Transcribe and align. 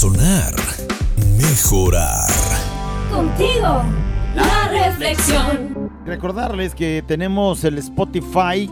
Razonar, 0.00 0.54
mejorar. 1.36 2.24
Contigo, 3.12 3.82
la 4.34 4.68
reflexión. 4.86 5.90
Recordarles 6.06 6.74
que 6.74 7.04
tenemos 7.06 7.62
el 7.64 7.76
Spotify 7.76 8.70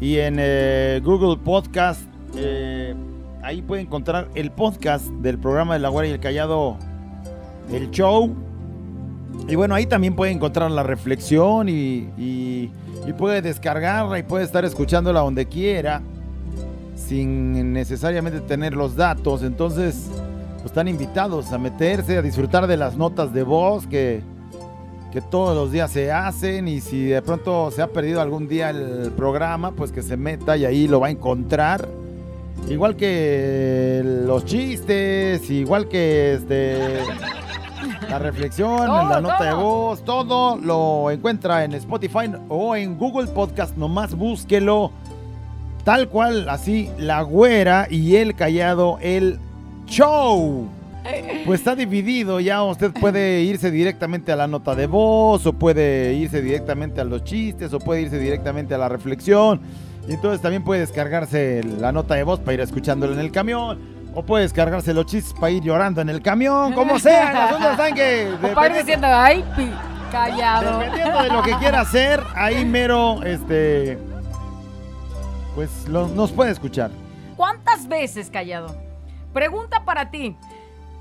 y 0.00 0.16
en 0.16 0.38
eh, 0.40 1.00
Google 1.04 1.36
Podcast. 1.44 2.00
eh, 2.34 2.92
ahí 3.44 3.62
pueden 3.62 3.86
encontrar 3.86 4.30
el 4.34 4.50
podcast 4.50 5.06
del 5.22 5.38
programa 5.38 5.74
de 5.74 5.78
La 5.78 5.90
Guardia 5.90 6.10
y 6.10 6.14
el 6.14 6.20
Callado, 6.20 6.76
el 7.70 7.92
show. 7.92 8.34
Y 9.46 9.54
bueno, 9.54 9.76
ahí 9.76 9.86
también 9.86 10.16
puede 10.16 10.32
encontrar 10.32 10.72
la 10.72 10.82
reflexión 10.82 11.68
y, 11.68 12.08
y- 12.18 12.72
y 13.06 13.12
puede 13.16 13.42
descargarla 13.42 14.18
y 14.18 14.24
puede 14.24 14.42
estar 14.44 14.64
escuchándola 14.64 15.20
donde 15.20 15.46
quiera 15.46 16.02
sin 16.96 17.72
necesariamente 17.72 18.40
tener 18.40 18.74
los 18.74 18.96
datos. 18.96 19.44
Entonces, 19.44 20.10
pues, 20.58 20.66
están 20.66 20.88
invitados 20.88 21.52
a 21.52 21.58
meterse, 21.58 22.18
a 22.18 22.22
disfrutar 22.22 22.66
de 22.66 22.76
las 22.76 22.96
notas 22.96 23.32
de 23.32 23.42
voz 23.42 23.86
que, 23.86 24.22
que 25.12 25.20
todos 25.20 25.56
los 25.56 25.72
días 25.72 25.90
se 25.90 26.12
hacen. 26.12 26.68
Y 26.68 26.80
si 26.80 27.06
de 27.06 27.22
pronto 27.22 27.70
se 27.70 27.82
ha 27.82 27.88
perdido 27.88 28.20
algún 28.20 28.48
día 28.48 28.70
el 28.70 29.12
programa, 29.16 29.72
pues 29.72 29.92
que 29.92 30.02
se 30.02 30.16
meta 30.16 30.56
y 30.56 30.64
ahí 30.64 30.88
lo 30.88 31.00
va 31.00 31.08
a 31.08 31.10
encontrar. 31.10 31.88
Igual 32.68 32.96
que 32.96 34.02
los 34.04 34.44
chistes, 34.44 35.48
igual 35.48 35.88
que 35.88 36.34
este 36.34 37.00
la 38.08 38.18
reflexión, 38.18 38.86
Todo, 38.86 39.08
la 39.08 39.20
nota 39.20 39.44
de 39.44 39.54
voz, 39.54 40.02
todo 40.04 40.56
lo 40.56 41.10
encuentra 41.10 41.64
en 41.64 41.74
Spotify 41.74 42.30
o 42.48 42.74
en 42.74 42.98
Google 42.98 43.28
Podcast, 43.28 43.76
nomás 43.76 44.14
búsquelo. 44.14 44.90
Tal 45.84 46.08
cual, 46.08 46.48
así, 46.48 46.90
la 46.98 47.22
güera 47.22 47.86
y 47.88 48.16
el 48.16 48.34
callado, 48.34 48.98
el 49.00 49.38
show. 49.88 50.68
Pues 51.46 51.60
está 51.60 51.74
dividido, 51.74 52.38
ya 52.38 52.62
usted 52.62 52.92
puede 52.92 53.40
irse 53.40 53.70
directamente 53.70 54.30
a 54.30 54.36
la 54.36 54.46
nota 54.46 54.74
de 54.74 54.86
voz, 54.86 55.46
o 55.46 55.52
puede 55.54 56.12
irse 56.12 56.42
directamente 56.42 57.00
a 57.00 57.04
los 57.04 57.24
chistes, 57.24 57.72
o 57.72 57.78
puede 57.78 58.02
irse 58.02 58.18
directamente 58.18 58.74
a 58.74 58.78
la 58.78 58.88
reflexión. 58.90 59.60
Y 60.06 60.12
entonces 60.12 60.42
también 60.42 60.62
puede 60.64 60.80
descargarse 60.80 61.62
la 61.80 61.92
nota 61.92 62.14
de 62.14 62.24
voz 62.24 62.40
para 62.40 62.54
ir 62.54 62.60
escuchándola 62.60 63.14
en 63.14 63.20
el 63.20 63.32
camión, 63.32 63.78
o 64.14 64.22
puede 64.22 64.42
descargarse 64.44 64.92
los 64.92 65.06
chistes 65.06 65.32
para 65.32 65.50
ir 65.50 65.62
llorando 65.62 66.02
en 66.02 66.10
el 66.10 66.20
camión, 66.20 66.72
como 66.74 66.98
sea. 66.98 67.32
Las 67.32 67.52
ondas 67.54 67.70
están 67.72 67.94
que. 67.94 68.30
O 68.42 68.54
para 68.54 68.74
ir 68.74 68.84
diciendo, 68.84 69.06
ay, 69.10 69.42
pi, 69.56 69.70
callado. 70.12 70.78
Dependiendo 70.80 71.22
de 71.22 71.28
lo 71.30 71.42
que 71.42 71.52
quiera 71.56 71.80
hacer, 71.80 72.20
ahí 72.34 72.64
mero, 72.66 73.22
este. 73.22 73.96
Pues 75.54 75.88
lo- 75.88 76.08
nos 76.08 76.32
puede 76.32 76.50
escuchar. 76.50 76.90
¿Cuántas 77.36 77.88
veces, 77.88 78.28
callado? 78.30 78.76
Pregunta 79.42 79.84
para 79.84 80.10
ti. 80.10 80.34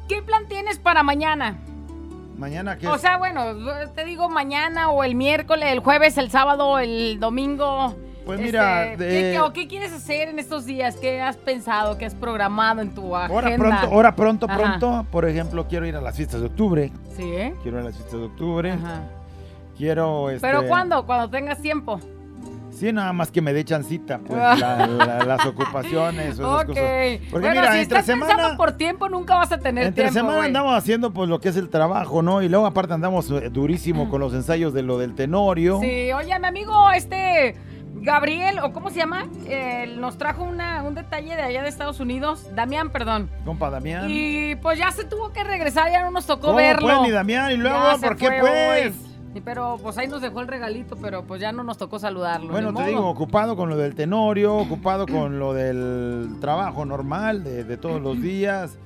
¿Qué 0.08 0.22
plan 0.22 0.46
tienes 0.48 0.78
para 0.78 1.02
mañana? 1.02 1.58
Mañana 2.38 2.78
que 2.78 2.88
O 2.88 3.00
sea, 3.00 3.18
bueno, 3.18 3.44
te 3.96 4.06
digo 4.06 4.30
mañana 4.30 4.92
o 4.92 5.04
el 5.04 5.16
miércoles, 5.16 5.70
el 5.72 5.80
jueves, 5.80 6.20
el 6.20 6.30
sábado, 6.30 6.78
el 6.78 7.20
domingo. 7.20 7.96
Pues 8.28 8.40
mira, 8.40 8.92
Este, 8.92 9.04
de- 9.06 9.10
¿qué, 9.10 9.32
qué- 9.32 9.40
o 9.40 9.54
qué 9.54 9.68
quieres 9.68 9.92
hacer 9.92 10.30
en 10.30 10.38
estos 10.38 10.66
días? 10.68 10.98
¿Qué 10.98 11.20
has 11.20 11.36
pensado? 11.36 11.98
¿Qué 11.98 12.06
has 12.06 12.14
programado 12.14 12.82
en 12.82 12.94
tu 12.94 13.16
agenda? 13.16 13.34
Ahora 13.34 13.56
pronto, 13.58 13.88
ahora 13.96 14.16
pronto, 14.16 14.46
Ajá. 14.48 14.56
pronto, 14.58 15.06
por 15.10 15.28
ejemplo, 15.28 15.68
quiero 15.68 15.88
ir 15.88 15.96
a 15.96 16.02
las 16.02 16.16
fiestas 16.16 16.42
de 16.42 16.46
octubre. 16.46 16.92
Sí. 17.16 17.54
Quiero 17.64 17.78
ir 17.80 17.82
a 17.82 17.86
las 17.86 17.96
fiestas 17.96 18.20
de 18.20 18.26
octubre. 18.28 18.72
Ajá. 18.74 19.02
Quiero. 19.76 20.30
Este, 20.30 20.46
¿Pero 20.48 20.68
cuándo? 20.68 21.08
Cuando 21.08 21.28
tengas 21.32 21.60
tiempo. 21.60 22.00
Sí, 22.80 22.94
nada 22.94 23.12
más 23.14 23.32
que 23.32 23.42
me 23.42 23.54
dé 23.54 23.66
chancita, 23.66 24.20
pues, 24.20 24.38
la- 24.60 24.86
la- 24.88 25.24
las 25.26 25.46
ocupaciones 25.46 26.40
o 26.40 26.44
esas 26.44 26.62
Ok. 26.62 26.68
cosas. 26.68 26.84
Porque 27.32 27.48
bueno, 27.48 27.62
mira, 27.62 27.72
si 27.74 27.80
entre 27.80 27.82
estás 28.00 28.06
semana. 28.06 28.34
pensando 28.34 28.58
por 28.58 28.72
tiempo, 28.74 29.10
nunca 29.10 29.36
vas 29.36 29.52
a 29.52 29.58
tener 29.58 29.88
Entre 29.88 30.04
tiempo, 30.04 30.20
semana 30.20 30.36
güey. 30.38 30.48
andamos 30.48 30.74
haciendo 30.78 31.12
pues 31.12 31.28
lo 31.30 31.40
que 31.40 31.50
es 31.50 31.58
el 31.58 31.70
trabajo, 31.70 32.22
¿no? 32.22 32.42
Y 32.42 32.50
luego 32.50 32.66
aparte 32.68 32.94
andamos 32.94 33.32
eh, 33.32 33.50
durísimo 33.50 34.10
con 34.10 34.22
los 34.22 34.34
ensayos 34.34 34.74
de 34.74 34.84
lo 34.84 34.98
del 34.98 35.16
tenorio. 35.16 35.80
Sí, 35.82 36.12
oye, 36.14 36.38
mi 36.40 36.48
amigo, 36.48 36.92
este 36.92 37.56
Gabriel, 38.00 38.60
o 38.60 38.72
cómo 38.74 38.90
se 38.92 38.98
llama, 39.00 39.26
Él 39.50 40.00
nos 40.00 40.18
trajo 40.20 40.44
una, 40.44 40.84
un 40.84 40.94
detalle 40.94 41.36
de 41.36 41.42
allá 41.42 41.64
de 41.64 41.70
Estados 41.70 42.00
Unidos, 42.00 42.48
Damián, 42.56 42.92
perdón. 42.92 43.30
Compa 43.44 43.70
Damián. 43.72 44.06
Y 44.08 44.56
pues 44.58 44.78
ya 44.78 44.92
se 44.92 45.04
tuvo 45.04 45.34
que 45.34 45.44
regresar, 45.44 45.92
ya 45.92 46.04
no 46.04 46.12
nos 46.12 46.26
tocó 46.28 46.48
¿Cómo, 46.48 46.58
verlo. 46.58 46.88
pues, 46.88 47.02
mi 47.02 47.10
Damián? 47.12 47.52
¿Y 47.52 47.58
luego 47.58 47.78
Ya 47.94 47.98
por 48.08 48.16
qué, 48.16 48.28
fue 48.28 48.40
pues? 48.40 48.94
hoy. 48.96 49.07
Pero 49.44 49.78
pues 49.82 49.98
ahí 49.98 50.08
nos 50.08 50.22
dejó 50.22 50.42
el 50.42 50.48
regalito, 50.48 50.96
pero 50.96 51.24
pues 51.24 51.42
ya 51.42 51.52
no 51.52 51.64
nos 51.64 51.78
tocó 51.78 52.00
saludarlo. 52.00 52.50
Bueno, 52.52 52.74
te 52.74 52.86
digo, 52.86 53.08
ocupado 53.08 53.56
con 53.56 53.70
lo 53.70 53.78
del 53.78 53.96
tenorio, 53.96 54.56
ocupado 54.56 55.06
con 55.06 55.40
lo 55.40 55.54
del 55.54 56.38
trabajo 56.40 56.86
normal 56.86 57.44
de, 57.44 57.64
de 57.64 57.78
todos 57.78 58.02
los 58.02 58.22
días. 58.22 58.78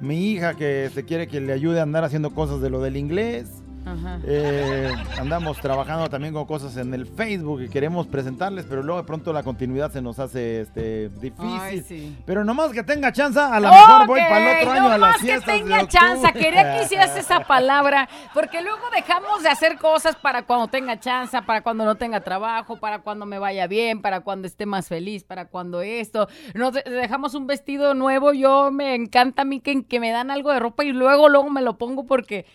Mi 0.00 0.30
hija 0.30 0.54
que 0.54 0.90
se 0.94 1.04
quiere 1.04 1.28
que 1.28 1.40
le 1.40 1.52
ayude 1.52 1.80
a 1.80 1.82
andar 1.82 2.04
haciendo 2.04 2.30
cosas 2.30 2.60
de 2.60 2.70
lo 2.70 2.80
del 2.80 2.96
inglés. 2.96 3.59
Ajá. 3.86 4.20
Eh, 4.24 4.92
andamos 5.18 5.58
trabajando 5.58 6.08
también 6.08 6.34
con 6.34 6.44
cosas 6.44 6.76
en 6.76 6.92
el 6.94 7.06
Facebook 7.06 7.60
que 7.60 7.68
queremos 7.68 8.06
presentarles, 8.06 8.66
pero 8.68 8.82
luego 8.82 9.00
de 9.00 9.06
pronto 9.06 9.32
la 9.32 9.42
continuidad 9.42 9.90
se 9.90 10.02
nos 10.02 10.18
hace 10.18 10.60
este, 10.60 11.08
difícil. 11.08 11.58
Ay, 11.60 11.82
sí. 11.82 12.16
Pero 12.26 12.44
nomás 12.44 12.70
que 12.72 12.82
tenga 12.82 13.10
chance, 13.12 13.38
a 13.40 13.58
lo 13.58 13.70
mejor 13.70 14.06
voy 14.06 14.20
para 14.20 14.60
el 14.60 14.68
otro 14.68 14.72
año 14.72 14.92
a 14.92 14.98
las 14.98 15.16
que 15.16 15.22
fiestas 15.22 15.54
tenga 15.56 15.86
chance. 15.88 16.32
Quería 16.32 16.76
que 16.76 16.84
hicieras 16.84 17.16
esa 17.16 17.40
palabra, 17.40 18.08
porque 18.34 18.62
luego 18.62 18.82
dejamos 18.94 19.42
de 19.42 19.48
hacer 19.48 19.78
cosas 19.78 20.14
para 20.16 20.42
cuando 20.42 20.68
tenga 20.68 21.00
chance, 21.00 21.40
para 21.42 21.62
cuando 21.62 21.84
no 21.84 21.94
tenga 21.94 22.20
trabajo, 22.20 22.76
para 22.78 23.00
cuando 23.00 23.26
me 23.26 23.38
vaya 23.38 23.66
bien, 23.66 24.02
para 24.02 24.20
cuando 24.20 24.46
esté 24.46 24.66
más 24.66 24.88
feliz, 24.88 25.24
para 25.24 25.46
cuando 25.46 25.80
esto. 25.80 26.28
Nos 26.54 26.74
de- 26.74 26.82
dejamos 26.82 27.34
un 27.34 27.46
vestido 27.46 27.94
nuevo. 27.94 28.32
Yo 28.32 28.70
me 28.70 28.94
encanta 28.94 29.42
a 29.42 29.44
mí 29.44 29.60
que, 29.60 29.84
que 29.84 30.00
me 30.00 30.10
dan 30.10 30.30
algo 30.30 30.52
de 30.52 30.60
ropa 30.60 30.84
y 30.84 30.92
luego, 30.92 31.28
luego 31.28 31.50
me 31.50 31.62
lo 31.62 31.78
pongo 31.78 32.06
porque 32.06 32.46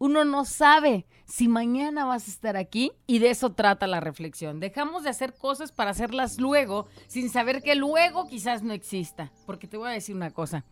uno 0.00 0.24
no 0.24 0.46
sabe 0.46 1.06
si 1.26 1.46
mañana 1.46 2.06
vas 2.06 2.26
a 2.26 2.30
estar 2.30 2.56
aquí 2.56 2.90
y 3.06 3.18
de 3.18 3.28
eso 3.28 3.52
trata 3.52 3.86
la 3.86 4.00
reflexión. 4.00 4.58
Dejamos 4.58 5.04
de 5.04 5.10
hacer 5.10 5.34
cosas 5.34 5.72
para 5.72 5.90
hacerlas 5.90 6.40
luego 6.40 6.88
sin 7.06 7.28
saber 7.28 7.62
que 7.62 7.74
luego 7.74 8.26
quizás 8.26 8.62
no 8.62 8.72
exista. 8.72 9.30
Porque 9.44 9.68
te 9.68 9.76
voy 9.76 9.90
a 9.90 9.92
decir 9.92 10.16
una 10.16 10.30
cosa. 10.30 10.64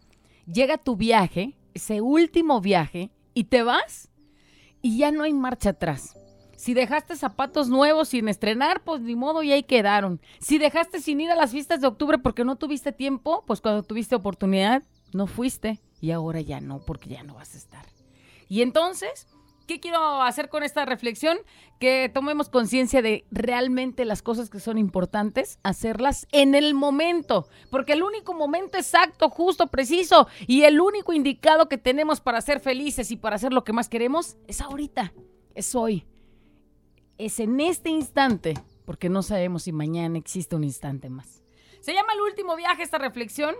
Llega 0.51 0.79
tu 0.79 0.97
viaje, 0.97 1.59
ese 1.75 2.01
último 2.01 2.63
viaje, 2.63 3.11
y 3.35 3.45
te 3.45 3.63
vas 3.63 4.09
y 4.81 4.97
ya 4.97 5.13
no 5.13 5.25
hay 5.25 5.35
marcha 5.35 5.71
atrás. 5.71 6.17
Si 6.57 6.73
dejaste 6.73 7.15
zapatos 7.15 7.69
nuevos 7.69 8.09
sin 8.09 8.29
estrenar, 8.29 8.83
pues 8.83 9.03
ni 9.03 9.15
modo, 9.15 9.43
y 9.43 9.53
ahí 9.53 9.63
quedaron. 9.63 10.23
Si 10.41 10.57
dejaste 10.57 11.01
sin 11.01 11.21
ir 11.21 11.31
a 11.31 11.37
las 11.37 11.53
fiestas 11.53 11.83
de 11.83 11.87
octubre 11.87 12.17
porque 12.17 12.47
no 12.47 12.57
tuviste 12.57 12.93
tiempo, 12.93 13.45
pues 13.47 13.61
cuando 13.61 13.83
tuviste 13.83 14.17
oportunidad, 14.17 14.83
no 15.13 15.27
fuiste. 15.27 15.83
Y 16.01 16.13
ahora 16.13 16.41
ya 16.41 16.63
no, 16.63 16.81
porque 16.81 17.11
ya 17.11 17.23
no 17.23 17.35
vas 17.35 17.55
a 17.55 17.59
estar. 17.59 17.98
Y 18.49 18.63
entonces, 18.63 19.29
¿qué 19.67 19.79
quiero 19.79 20.23
hacer 20.23 20.49
con 20.49 20.63
esta 20.63 20.85
reflexión? 20.85 21.39
Que 21.79 22.11
tomemos 22.13 22.49
conciencia 22.49 23.03
de 23.03 23.27
realmente 23.31 24.05
las 24.05 24.23
cosas 24.23 24.51
que 24.51 24.59
son 24.59 24.79
importantes, 24.79 25.61
hacerlas 25.63 26.27
en 26.33 26.55
el 26.55 26.75
momento, 26.75 27.49
porque 27.71 27.93
el 27.93 28.03
único 28.03 28.35
momento 28.35 28.79
exacto, 28.79 29.29
justo, 29.29 29.69
preciso 29.69 30.27
y 30.47 30.63
el 30.63 30.81
único 30.81 31.13
indicado 31.13 31.69
que 31.69 31.79
tenemos 31.79 32.21
para 32.21 32.41
ser 32.41 32.61
felices 32.61 33.11
y 33.11 33.17
para 33.17 33.37
hacer 33.37 33.53
lo 33.53 33.65
que 33.65 33.73
más 33.73 33.89
queremos 33.89 34.37
es 34.47 34.61
ahorita, 34.61 35.13
es 35.55 35.75
hoy, 35.75 36.07
es 37.19 37.39
en 37.39 37.61
este 37.61 37.91
instante, 37.91 38.55
porque 38.87 39.09
no 39.09 39.23
sabemos 39.23 39.65
si 39.65 39.73
mañana 39.73 40.19
existe 40.19 40.57
un 40.57 40.65
instante 40.65 41.11
más. 41.11 41.43
Se 41.81 41.93
llama 41.95 42.13
el 42.15 42.21
último 42.23 42.57
viaje 42.57 42.83
esta 42.83 42.99
reflexión. 42.99 43.55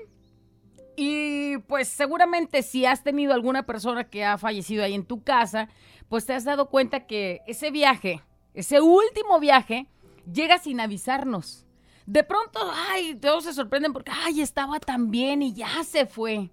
Y 1.01 1.59
pues 1.69 1.87
seguramente 1.87 2.61
si 2.65 2.85
has 2.85 3.05
tenido 3.05 3.33
alguna 3.33 3.65
persona 3.65 4.03
que 4.03 4.25
ha 4.25 4.37
fallecido 4.37 4.83
ahí 4.83 4.95
en 4.95 5.07
tu 5.07 5.23
casa, 5.23 5.69
pues 6.09 6.27
te 6.27 6.33
has 6.33 6.43
dado 6.43 6.71
cuenta 6.71 7.07
que 7.07 7.41
ese 7.47 7.71
viaje, 7.71 8.21
ese 8.53 8.81
último 8.81 9.39
viaje, 9.39 9.87
llega 10.29 10.59
sin 10.59 10.81
avisarnos. 10.81 11.65
De 12.05 12.25
pronto, 12.25 12.59
ay, 12.91 13.15
todos 13.15 13.45
se 13.45 13.53
sorprenden 13.53 13.93
porque, 13.93 14.11
ay, 14.13 14.41
estaba 14.41 14.81
tan 14.81 15.13
bien 15.13 15.41
y 15.41 15.53
ya 15.53 15.85
se 15.85 16.05
fue. 16.05 16.51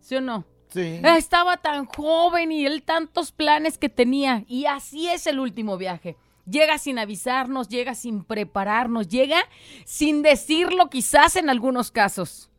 ¿Sí 0.00 0.16
o 0.16 0.20
no? 0.20 0.44
Sí. 0.68 1.00
Estaba 1.02 1.56
tan 1.56 1.86
joven 1.86 2.52
y 2.52 2.66
él 2.66 2.82
tantos 2.82 3.32
planes 3.32 3.78
que 3.78 3.88
tenía. 3.88 4.44
Y 4.48 4.66
así 4.66 5.08
es 5.08 5.26
el 5.26 5.40
último 5.40 5.78
viaje. 5.78 6.18
Llega 6.44 6.76
sin 6.76 6.98
avisarnos, 6.98 7.70
llega 7.70 7.94
sin 7.94 8.22
prepararnos, 8.22 9.08
llega 9.08 9.38
sin 9.86 10.20
decirlo 10.20 10.90
quizás 10.90 11.36
en 11.36 11.48
algunos 11.48 11.90
casos. 11.90 12.50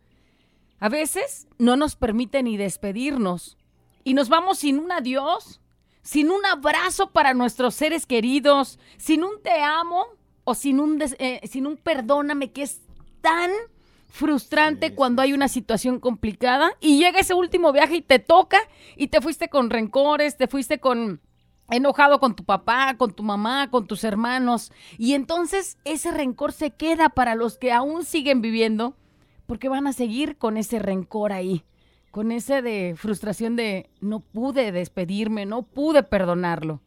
A 0.80 0.90
veces 0.90 1.48
no 1.58 1.76
nos 1.76 1.96
permite 1.96 2.42
ni 2.44 2.58
despedirnos 2.58 3.58
y 4.04 4.14
nos 4.14 4.30
vamos 4.30 4.60
sin 4.60 4.80
un 4.80 4.92
adiós, 4.92 5.60
sin 6.02 6.32
un 6.32 6.46
abrazo 6.46 7.12
para 7.12 7.34
nuestros 7.34 7.76
seres 7.76 8.06
queridos, 8.06 8.80
sin 8.98 9.24
un 9.24 9.42
te 9.44 9.62
amo 9.62 10.06
o 10.46 10.56
sin 10.56 10.80
un, 10.80 10.98
des- 10.98 11.16
eh, 11.20 11.42
sin 11.50 11.68
un 11.68 11.78
perdóname 11.78 12.52
que 12.52 12.64
es 12.64 12.82
tan 13.22 13.52
frustrante 14.08 14.96
cuando 14.96 15.22
hay 15.22 15.34
una 15.34 15.48
situación 15.48 16.00
complicada. 16.00 16.72
Y 16.80 16.98
llega 16.98 17.20
ese 17.20 17.34
último 17.34 17.72
viaje 17.72 17.98
y 17.98 18.02
te 18.02 18.20
toca 18.20 18.58
y 18.96 19.08
te 19.08 19.22
fuiste 19.22 19.50
con 19.50 19.70
rencores, 19.70 20.38
te 20.38 20.48
fuiste 20.48 20.80
con 20.80 21.22
enojado 21.70 22.20
con 22.20 22.36
tu 22.36 22.44
papá, 22.46 22.96
con 22.98 23.14
tu 23.14 23.22
mamá, 23.22 23.70
con 23.70 23.86
tus 23.86 24.04
hermanos. 24.04 24.72
Y 24.98 25.14
entonces 25.14 25.78
ese 25.84 26.10
rencor 26.12 26.52
se 26.54 26.72
queda 26.72 27.10
para 27.10 27.36
los 27.36 27.58
que 27.58 27.72
aún 27.72 28.04
siguen 28.06 28.42
viviendo 28.42 28.96
porque 29.50 29.68
van 29.68 29.88
a 29.88 29.94
seguir 29.94 30.38
con 30.38 30.58
ese 30.58 30.78
rencor 30.78 31.34
ahí. 31.34 31.66
con 32.12 32.32
ese 32.32 32.62
de 32.62 32.94
frustración 32.96 33.56
de 33.56 33.90
no 34.00 34.20
pude 34.20 34.72
despedirme, 34.72 35.48
no 35.48 35.64
pude 35.64 36.04
perdonarlo. 36.04 36.82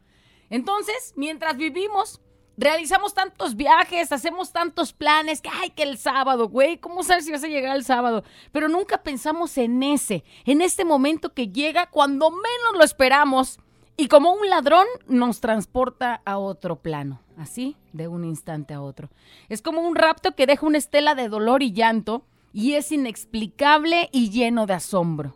Entonces, 0.49 1.13
mientras 1.17 1.57
vivimos, 1.57 2.21
realizamos 2.57 3.15
tantos 3.15 3.57
viajes, 3.57 4.13
hacemos 4.13 4.53
tantos 4.53 4.93
planes, 4.93 5.41
que 5.41 5.49
ay, 5.53 5.71
que 5.71 5.83
el 5.83 5.99
sábado, 5.99 6.49
güey, 6.49 6.79
¿cómo 6.79 7.03
sabes 7.03 7.25
si 7.25 7.33
vas 7.33 7.43
a 7.43 7.49
llegar 7.49 7.77
el 7.77 7.85
sábado? 7.85 8.23
Pero 8.53 8.69
nunca 8.69 9.03
pensamos 9.03 9.59
en 9.59 9.83
ese, 9.83 10.23
en 10.45 10.61
este 10.61 10.85
momento 10.85 11.35
que 11.35 11.49
llega 11.49 11.91
cuando 11.91 12.31
menos 12.31 12.79
lo 12.79 12.85
esperamos 12.85 13.59
y 13.97 14.07
como 14.07 14.33
un 14.33 14.49
ladrón 14.49 14.87
nos 15.09 15.41
transporta 15.41 16.23
a 16.25 16.39
otro 16.39 16.81
plano, 16.81 17.23
así, 17.37 17.77
de 17.93 18.07
un 18.07 18.25
instante 18.25 18.73
a 18.73 18.83
otro. 18.83 19.11
Es 19.49 19.63
como 19.63 19.81
un 19.81 19.97
rapto 19.97 20.37
que 20.37 20.47
deja 20.47 20.65
una 20.65 20.79
estela 20.79 21.17
de 21.17 21.29
dolor 21.29 21.63
y 21.65 21.73
llanto 21.73 22.25
y 22.53 22.75
es 22.75 22.93
inexplicable 22.93 24.09
y 24.13 24.31
lleno 24.31 24.67
de 24.67 24.75
asombro. 24.75 25.35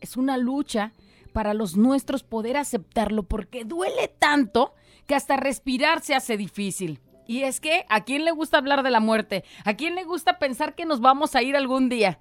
Es 0.00 0.16
una 0.16 0.36
lucha 0.36 0.92
para 1.32 1.54
los 1.54 1.76
nuestros 1.76 2.22
poder 2.22 2.56
aceptarlo 2.56 3.24
porque 3.24 3.64
duele 3.64 4.08
tanto 4.08 4.74
que 5.06 5.14
hasta 5.14 5.36
respirar 5.36 6.00
se 6.02 6.14
hace 6.14 6.36
difícil. 6.36 7.00
Y 7.28 7.42
es 7.42 7.60
que, 7.60 7.84
¿a 7.88 8.04
quién 8.04 8.24
le 8.24 8.30
gusta 8.30 8.58
hablar 8.58 8.82
de 8.82 8.90
la 8.90 9.00
muerte? 9.00 9.44
¿A 9.64 9.74
quién 9.74 9.94
le 9.94 10.04
gusta 10.04 10.38
pensar 10.38 10.74
que 10.74 10.86
nos 10.86 11.00
vamos 11.00 11.34
a 11.34 11.42
ir 11.42 11.56
algún 11.56 11.88
día? 11.88 12.20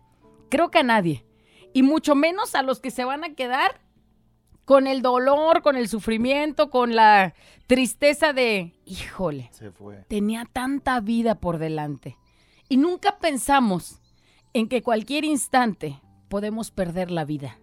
Creo 0.50 0.72
que 0.72 0.80
a 0.80 0.84
nadie. 0.84 1.26
Y 1.74 1.84
mucho 1.84 2.16
menos 2.16 2.56
a 2.56 2.64
los 2.64 2.80
que 2.80 2.92
se 2.92 3.06
van 3.06 3.24
a 3.24 3.36
quedar 3.36 3.82
con 4.66 4.88
el 4.88 5.04
dolor, 5.04 5.62
con 5.62 5.76
el 5.76 5.88
sufrimiento, 5.88 6.72
con 6.72 6.96
la 6.96 7.36
tristeza 7.68 8.34
de, 8.34 8.74
híjole, 8.86 9.50
Se 9.54 9.72
fue. 9.72 10.04
tenía 10.08 10.46
tanta 10.52 11.00
vida 11.00 11.36
por 11.36 11.60
delante. 11.60 12.18
Y 12.68 12.78
nunca 12.78 13.20
pensamos 13.20 14.02
en 14.56 14.70
que 14.70 14.82
cualquier 14.82 15.26
instante 15.26 16.00
podemos 16.30 16.72
perder 16.72 17.12
la 17.12 17.26
vida. 17.26 17.60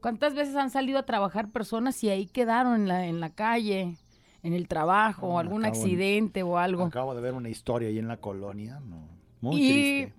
¿Cuántas 0.00 0.34
veces 0.34 0.54
han 0.54 0.70
salido 0.70 0.98
a 1.00 1.06
trabajar 1.06 1.50
personas 1.50 2.02
y 2.04 2.08
ahí 2.10 2.26
quedaron 2.26 2.74
en 2.82 2.88
la, 2.88 3.06
en 3.06 3.18
la 3.18 3.30
calle, 3.34 3.96
en 4.44 4.52
el 4.52 4.68
trabajo, 4.68 5.26
No, 5.28 5.38
algún 5.40 5.64
accidente 5.64 6.44
o 6.44 6.56
algo? 6.56 6.84
Acabo 6.84 7.14
de 7.16 7.20
ver 7.20 7.34
una 7.34 7.48
historia 7.48 7.88
ahí 7.88 7.98
en 7.98 8.06
la 8.06 8.18
colonia. 8.18 8.80
no, 8.80 9.08
Muy 9.40 9.56
Y- 9.60 9.72
triste. 9.72 10.14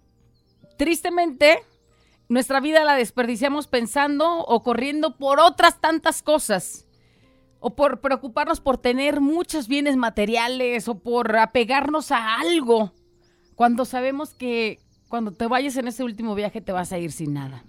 Tristemente, 0.77 1.59
nuestra 2.27 2.59
vida 2.59 2.83
la 2.83 2.95
desperdiciamos 2.95 3.67
pensando 3.67 4.39
o 4.39 4.63
corriendo 4.63 5.15
por 5.17 5.39
otras 5.39 5.79
tantas 5.79 6.21
cosas. 6.21 6.85
O 7.61 7.73
por 7.75 8.01
preocuparnos 8.01 8.59
por 8.59 8.77
tener 8.77 9.21
muchos 9.21 9.69
bienes 9.69 9.95
materiales 9.95 10.89
o 10.89 10.99
por 10.99 11.35
apegarnos 11.37 12.11
a 12.11 12.35
algo. 12.41 12.91
Cuando 13.55 13.85
sabemos 13.85 14.33
que 14.33 14.79
cuando 15.15 15.31
te 15.31 15.47
vayas 15.47 15.77
en 15.77 15.87
ese 15.87 16.03
último 16.03 16.35
viaje 16.35 16.59
te 16.59 16.73
vas 16.73 16.91
a 16.91 16.97
ir 16.97 17.09
sin 17.09 17.35
nada. 17.35 17.63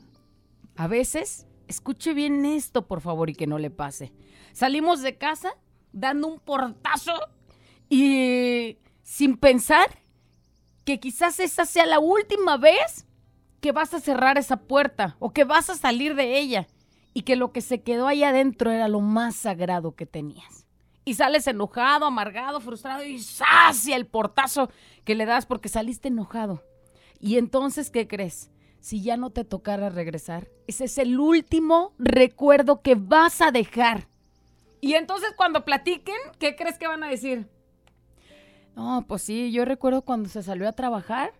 A 0.74 0.88
veces, 0.88 1.46
escuche 1.68 2.12
bien 2.12 2.44
esto, 2.44 2.88
por 2.88 3.00
favor, 3.00 3.30
y 3.30 3.36
que 3.36 3.46
no 3.46 3.60
le 3.60 3.70
pase. 3.70 4.12
Salimos 4.52 5.00
de 5.00 5.16
casa 5.16 5.54
dando 5.92 6.26
un 6.26 6.40
portazo 6.40 7.12
y 7.88 8.78
sin 9.04 9.36
pensar 9.36 9.96
que 10.84 10.98
quizás 10.98 11.38
esa 11.38 11.66
sea 11.66 11.86
la 11.86 12.00
última 12.00 12.56
vez 12.56 13.06
que 13.60 13.70
vas 13.70 13.94
a 13.94 14.00
cerrar 14.00 14.38
esa 14.38 14.56
puerta 14.56 15.14
o 15.20 15.32
que 15.32 15.44
vas 15.44 15.70
a 15.70 15.76
salir 15.76 16.16
de 16.16 16.40
ella 16.40 16.66
y 17.14 17.22
que 17.22 17.36
lo 17.36 17.52
que 17.52 17.60
se 17.60 17.80
quedó 17.80 18.08
ahí 18.08 18.24
adentro 18.24 18.72
era 18.72 18.88
lo 18.88 19.00
más 19.00 19.36
sagrado 19.36 19.94
que 19.94 20.06
tenías. 20.06 20.66
Y 21.04 21.14
sales 21.14 21.46
enojado, 21.46 22.06
amargado, 22.06 22.58
frustrado 22.58 23.04
y 23.04 23.24
hacia 23.48 23.94
el 23.94 24.08
portazo 24.08 24.68
que 25.04 25.14
le 25.14 25.26
das 25.26 25.46
porque 25.46 25.68
saliste 25.68 26.08
enojado. 26.08 26.64
Y 27.20 27.38
entonces, 27.38 27.90
¿qué 27.90 28.06
crees? 28.06 28.50
Si 28.80 29.02
ya 29.02 29.16
no 29.16 29.30
te 29.30 29.44
tocara 29.44 29.88
regresar, 29.88 30.48
ese 30.66 30.84
es 30.84 30.98
el 30.98 31.18
último 31.18 31.92
recuerdo 31.98 32.82
que 32.82 32.94
vas 32.94 33.40
a 33.40 33.50
dejar. 33.50 34.08
Y 34.80 34.94
entonces 34.94 35.32
cuando 35.36 35.64
platiquen, 35.64 36.16
¿qué 36.38 36.54
crees 36.54 36.78
que 36.78 36.86
van 36.86 37.02
a 37.02 37.08
decir? 37.08 37.48
No, 38.76 39.04
pues 39.08 39.22
sí, 39.22 39.50
yo 39.50 39.64
recuerdo 39.64 40.02
cuando 40.02 40.28
se 40.28 40.42
salió 40.42 40.68
a 40.68 40.72
trabajar 40.72 41.32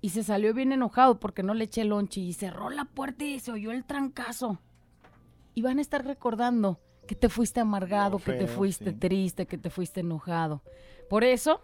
y 0.00 0.10
se 0.10 0.22
salió 0.22 0.54
bien 0.54 0.72
enojado 0.72 1.18
porque 1.18 1.42
no 1.42 1.52
le 1.54 1.64
eché 1.64 1.84
lonche 1.84 2.20
y 2.20 2.32
cerró 2.32 2.70
la 2.70 2.84
puerta 2.84 3.24
y 3.24 3.40
se 3.40 3.52
oyó 3.52 3.72
el 3.72 3.84
trancazo. 3.84 4.60
Y 5.54 5.62
van 5.62 5.78
a 5.78 5.82
estar 5.82 6.04
recordando 6.06 6.80
que 7.06 7.14
te 7.14 7.28
fuiste 7.28 7.60
amargado, 7.60 8.18
que 8.18 8.32
te 8.32 8.46
fuiste 8.46 8.90
sí. 8.90 8.96
triste, 8.96 9.46
que 9.46 9.58
te 9.58 9.70
fuiste 9.70 10.00
enojado. 10.00 10.62
Por 11.10 11.24
eso 11.24 11.62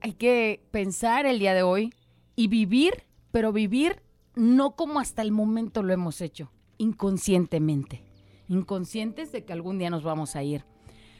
hay 0.00 0.14
que 0.14 0.62
pensar 0.70 1.26
el 1.26 1.38
día 1.38 1.54
de 1.54 1.62
hoy 1.62 1.94
y 2.36 2.48
vivir, 2.48 3.04
pero 3.32 3.52
vivir 3.52 4.02
no 4.34 4.76
como 4.76 5.00
hasta 5.00 5.22
el 5.22 5.32
momento 5.32 5.82
lo 5.82 5.92
hemos 5.92 6.20
hecho, 6.20 6.52
inconscientemente. 6.78 8.04
Inconscientes 8.48 9.32
de 9.32 9.44
que 9.44 9.52
algún 9.52 9.78
día 9.78 9.90
nos 9.90 10.04
vamos 10.04 10.36
a 10.36 10.42
ir. 10.42 10.64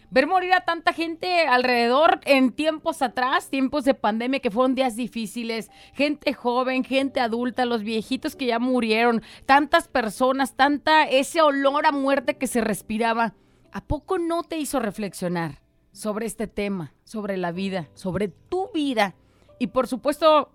Ver 0.09 0.29
morir 0.29 0.53
a 0.53 0.65
tanta 0.65 0.93
gente 0.93 1.49
alrededor 1.49 2.21
en 2.27 2.53
tiempos 2.53 3.03
atrás, 3.03 3.51
tiempos 3.51 3.85
de 3.85 3.95
pandemia 3.95 4.39
que 4.39 4.53
fueron 4.53 4.77
días 4.77 4.95
difíciles, 4.95 5.71
gente 5.95 6.33
joven, 6.33 6.85
gente 6.85 7.19
adulta, 7.19 7.65
los 7.65 7.83
viejitos 7.83 8.37
que 8.37 8.47
ya 8.47 8.61
murieron, 8.61 9.23
tantas 9.47 9.89
personas, 9.89 10.55
tanta 10.55 11.05
ese 11.05 11.43
olor 11.43 11.87
a 11.87 11.93
muerte 11.93 12.37
que 12.37 12.47
se 12.47 12.61
respiraba. 12.61 13.35
¿A 13.73 13.81
poco 13.81 14.19
no 14.19 14.45
te 14.45 14.59
hizo 14.59 14.79
reflexionar 14.79 15.61
sobre 15.91 16.27
este 16.27 16.47
tema, 16.47 16.95
sobre 17.03 17.37
la 17.37 17.51
vida, 17.51 17.89
sobre 17.95 18.29
tu 18.29 18.71
vida? 18.73 19.17
Y 19.59 19.69
por 19.69 19.89
supuesto, 19.89 20.53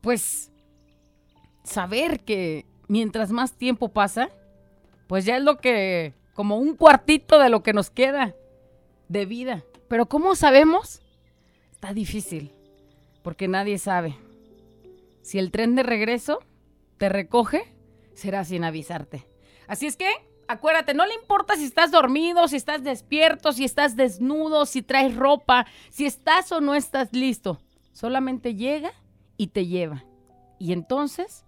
pues 0.00 0.50
saber 1.64 2.20
que 2.20 2.66
mientras 2.88 3.30
más 3.30 3.52
tiempo 3.52 3.90
pasa, 3.90 4.30
pues 5.06 5.24
ya 5.24 5.36
es 5.36 5.42
lo 5.42 5.58
que, 5.58 6.14
como 6.34 6.56
un 6.56 6.76
cuartito 6.76 7.38
de 7.38 7.48
lo 7.48 7.62
que 7.62 7.72
nos 7.72 7.90
queda 7.90 8.34
de 9.08 9.26
vida. 9.26 9.64
Pero 9.88 10.06
¿cómo 10.06 10.34
sabemos? 10.34 11.02
Está 11.72 11.92
difícil, 11.92 12.52
porque 13.22 13.48
nadie 13.48 13.78
sabe. 13.78 14.16
Si 15.22 15.38
el 15.38 15.50
tren 15.50 15.74
de 15.74 15.82
regreso 15.82 16.40
te 16.96 17.08
recoge, 17.08 17.74
será 18.14 18.44
sin 18.44 18.64
avisarte. 18.64 19.26
Así 19.66 19.86
es 19.86 19.96
que, 19.96 20.08
acuérdate, 20.48 20.94
no 20.94 21.06
le 21.06 21.14
importa 21.14 21.56
si 21.56 21.64
estás 21.64 21.90
dormido, 21.90 22.48
si 22.48 22.56
estás 22.56 22.82
despierto, 22.82 23.52
si 23.52 23.64
estás 23.64 23.96
desnudo, 23.96 24.66
si 24.66 24.82
traes 24.82 25.14
ropa, 25.14 25.66
si 25.90 26.06
estás 26.06 26.50
o 26.52 26.60
no 26.60 26.74
estás 26.74 27.12
listo. 27.12 27.60
Solamente 27.92 28.54
llega 28.54 28.92
y 29.40 29.46
te 29.46 29.66
lleva. 29.66 30.04
Y 30.58 30.74
entonces, 30.74 31.46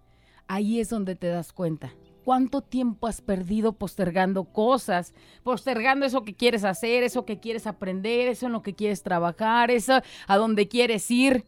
ahí 0.48 0.80
es 0.80 0.88
donde 0.88 1.14
te 1.14 1.26
das 1.26 1.52
cuenta. 1.52 1.92
¿Cuánto 2.24 2.62
tiempo 2.62 3.06
has 3.06 3.20
perdido 3.20 3.74
postergando 3.74 4.44
cosas? 4.44 5.12
Postergando 5.42 6.06
eso 6.06 6.22
que 6.22 6.32
quieres 6.34 6.64
hacer, 6.64 7.02
eso 7.02 7.26
que 7.26 7.38
quieres 7.38 7.66
aprender, 7.66 8.28
eso 8.28 8.46
en 8.46 8.52
lo 8.52 8.62
que 8.62 8.74
quieres 8.74 9.02
trabajar, 9.02 9.70
eso 9.70 10.00
a 10.26 10.36
donde 10.38 10.68
quieres 10.68 11.10
ir. 11.10 11.44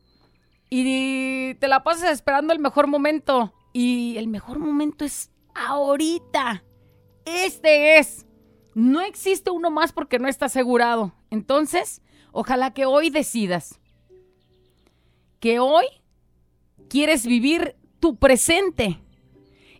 Y 0.68 1.54
te 1.54 1.66
la 1.66 1.82
pasas 1.82 2.10
esperando 2.10 2.52
el 2.52 2.58
mejor 2.58 2.88
momento. 2.88 3.54
Y 3.72 4.18
el 4.18 4.28
mejor 4.28 4.58
momento 4.58 5.06
es 5.06 5.30
ahorita. 5.54 6.62
Este 7.24 7.96
es. 7.96 8.26
No 8.74 9.00
existe 9.00 9.50
uno 9.50 9.70
más 9.70 9.92
porque 9.92 10.18
no 10.18 10.28
está 10.28 10.44
asegurado. 10.44 11.14
Entonces, 11.30 12.02
ojalá 12.32 12.74
que 12.74 12.84
hoy 12.84 13.08
decidas 13.08 13.80
que 15.40 15.58
hoy 15.58 15.84
quieres 16.94 17.26
vivir 17.26 17.74
tu 17.98 18.14
presente 18.14 19.00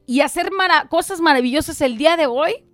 y 0.04 0.20
hacer 0.20 0.50
mara- 0.50 0.88
cosas 0.88 1.20
maravillosas 1.20 1.80
el 1.80 1.96
día 1.96 2.16
de 2.16 2.26
hoy 2.26 2.64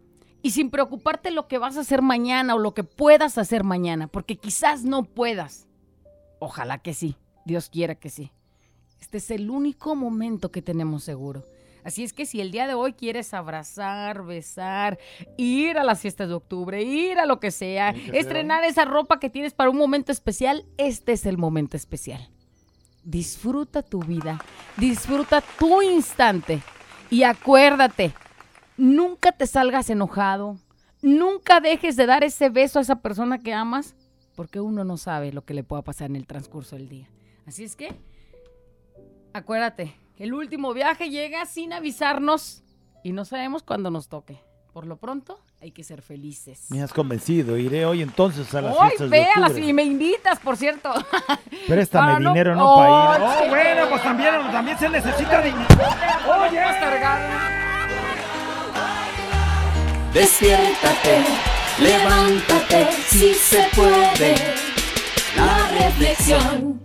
y 0.41 0.53
sin 0.53 0.71
preocuparte 0.71 1.31
lo 1.31 1.47
que 1.47 1.59
vas 1.59 1.77
a 1.77 1.81
hacer 1.81 2.01
mañana 2.01 2.55
o 2.55 2.59
lo 2.59 2.73
que 2.73 2.83
puedas 2.83 3.37
hacer 3.37 3.65
mañana, 3.65 4.07
porque 4.07 4.37
quizás 4.37 4.83
no 4.83 5.05
puedas. 5.05 5.69
Ojalá 6.39 6.79
que 6.79 6.95
sí, 6.95 7.17
Dios 7.45 7.69
quiera 7.69 7.97
que 7.97 8.09
sí. 8.09 8.33
Este 8.99 9.19
es 9.19 9.31
el 9.31 9.51
único 9.51 9.95
momento 9.95 10.51
que 10.51 10.63
tenemos 10.63 11.05
seguro. 11.05 11.45
Así 11.85 12.03
es 12.03 12.15
que 12.15 12.25
si 12.25 12.41
el 12.41 12.51
día 12.51 12.67
de 12.67 12.73
hoy 12.73 12.95
quieres 12.95 13.35
abrazar, 13.35 14.25
besar, 14.25 14.99
ir 15.37 15.77
a 15.77 15.85
las 15.85 16.01
fiestas 16.01 16.29
de 16.29 16.35
octubre, 16.35 16.83
ir 16.83 17.19
a 17.19 17.27
lo 17.27 17.41
que 17.41 17.51
sea, 17.51 17.93
Sí, 17.93 18.01
que 18.07 18.11
sea. 18.13 18.21
estrenar 18.21 18.65
esa 18.65 18.87
ropa 18.87 19.21
que 19.21 19.29
tienes 19.29 19.53
para 19.53 19.69
un 19.69 19.77
momento 19.77 20.13
especial, 20.13 20.65
este 20.79 21.13
es 21.13 21.27
el 21.27 21.37
momento 21.37 21.77
especial. 21.77 22.31
Disfruta 23.03 23.83
tu 23.83 24.01
vida, 24.01 24.39
disfruta 24.77 25.43
tu 25.59 25.81
instante 25.83 26.63
y 27.09 27.23
acuérdate, 27.23 28.13
nunca 28.77 29.33
te 29.33 29.47
salgas 29.47 29.91
enojado, 29.91 30.59
nunca 31.03 31.61
dejes 31.61 31.97
de 31.97 32.07
dar 32.07 32.25
ese 32.25 32.51
beso 32.51 32.79
a 32.79 32.83
esa 32.83 32.97
persona 32.97 33.39
que 33.39 33.55
amas, 33.55 33.95
porque 34.37 34.61
uno 34.61 34.85
no 34.85 34.97
sabe 34.97 35.33
lo 35.33 35.45
que 35.45 35.55
le 35.55 35.65
pueda 35.65 35.83
pasar 35.83 36.11
en 36.11 36.17
el 36.17 36.27
transcurso 36.27 36.77
del 36.77 36.89
día. 36.89 37.09
Así 37.47 37.65
es 37.65 37.75
que, 37.75 37.95
acuérdate, 39.33 39.95
el 40.17 40.35
último 40.35 40.75
viaje 40.75 41.11
llega 41.11 41.47
sin 41.47 41.73
avisarnos 41.73 42.63
y 43.03 43.13
no 43.13 43.25
sabemos 43.25 43.63
cuándo 43.63 43.91
nos 43.91 44.09
toque. 44.09 44.39
Por 44.73 44.87
lo 44.87 44.99
pronto, 44.99 45.41
hay 45.63 45.71
que 45.73 45.85
ser 45.85 46.01
felices. 46.03 46.67
Me 46.71 46.83
has 46.83 46.93
convencido. 46.93 47.57
Iré 47.59 47.85
hoy 47.85 48.01
entonces 48.03 48.55
a 48.55 48.63
las 48.63 48.75
Hoy, 48.75 48.89
fiestas 48.89 49.11
de 49.11 49.19
véalas 49.19 49.51
octubre. 49.51 49.67
y 49.69 49.73
me 49.73 49.83
invitas, 49.83 50.39
por 50.41 50.57
cierto. 50.57 50.91
Préstame 51.69 52.19
no- 52.21 52.31
dinero, 52.31 52.55
no, 52.55 52.65
Oh, 52.75 52.77
para 52.79 53.19
ir. 53.19 53.21
sí. 53.21 53.45
Oh, 53.45 53.49
bueno, 53.51 53.83
pues 53.91 54.03
también, 54.03 54.35
también 54.51 54.79
se 54.79 54.89
necesita 54.89 55.43
dinero. 55.43 55.67
Oye. 56.41 56.63
Postergar. 56.63 57.21
Despiértate, 60.13 61.25
levántate, 61.81 62.93
si 63.07 63.33
se 63.35 63.65
puede. 63.77 64.35
La 65.37 65.69
reflexión. 65.85 66.81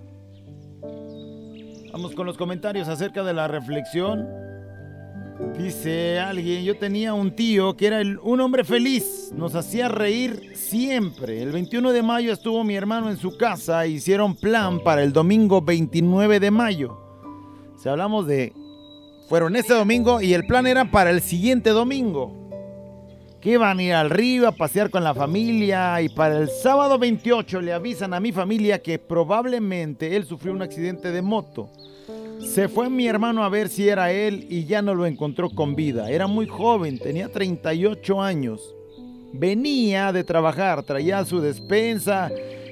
Vamos 1.91 2.13
con 2.13 2.25
los 2.27 2.37
comentarios 2.37 2.87
acerca 2.87 3.23
de 3.23 3.33
la 3.33 3.47
reflexión. 3.47 4.27
Dice 5.57 6.17
alguien, 6.17 6.63
yo 6.63 6.77
tenía 6.77 7.13
un 7.13 7.35
tío 7.35 7.75
que 7.75 7.87
era 7.87 8.01
un 8.23 8.39
hombre 8.39 8.63
feliz, 8.63 9.33
nos 9.35 9.53
hacía 9.53 9.89
reír 9.89 10.51
siempre. 10.55 11.41
El 11.41 11.51
21 11.51 11.91
de 11.91 12.01
mayo 12.01 12.31
estuvo 12.31 12.63
mi 12.63 12.75
hermano 12.75 13.09
en 13.09 13.17
su 13.17 13.35
casa 13.35 13.83
e 13.83 13.89
hicieron 13.89 14.35
plan 14.35 14.79
para 14.79 15.03
el 15.03 15.11
domingo 15.11 15.61
29 15.61 16.39
de 16.39 16.51
mayo. 16.51 16.97
Si 17.77 17.89
hablamos 17.89 18.27
de... 18.27 18.53
Fueron 19.27 19.55
ese 19.55 19.73
domingo 19.73 20.21
y 20.21 20.33
el 20.33 20.45
plan 20.45 20.67
era 20.67 20.89
para 20.89 21.09
el 21.09 21.21
siguiente 21.21 21.71
domingo. 21.71 22.31
Que 23.41 23.51
iban 23.51 23.79
a 23.79 23.83
ir 23.83 23.93
al 23.93 24.09
río 24.11 24.47
a 24.47 24.53
pasear 24.53 24.89
con 24.89 25.03
la 25.03 25.13
familia 25.13 26.01
y 26.01 26.09
para 26.09 26.37
el 26.37 26.49
sábado 26.49 26.97
28 26.97 27.59
le 27.59 27.73
avisan 27.73 28.13
a 28.13 28.19
mi 28.19 28.31
familia 28.31 28.81
que 28.81 28.99
probablemente 28.99 30.15
él 30.15 30.25
sufrió 30.25 30.53
un 30.53 30.61
accidente 30.61 31.11
de 31.11 31.21
moto. 31.21 31.69
Se 32.39 32.69
fue 32.69 32.89
mi 32.89 33.07
hermano 33.07 33.43
a 33.43 33.49
ver 33.49 33.69
si 33.69 33.87
era 33.89 34.11
él 34.11 34.47
y 34.49 34.65
ya 34.65 34.81
no 34.81 34.95
lo 34.95 35.05
encontró 35.05 35.49
con 35.49 35.75
vida. 35.75 36.09
Era 36.09 36.27
muy 36.27 36.47
joven, 36.47 36.99
tenía 36.99 37.29
38 37.29 38.21
años. 38.21 38.75
Venía 39.33 40.13
de 40.13 40.23
trabajar, 40.23 40.83
traía 40.83 41.25
su 41.25 41.41
despensa 41.41 42.31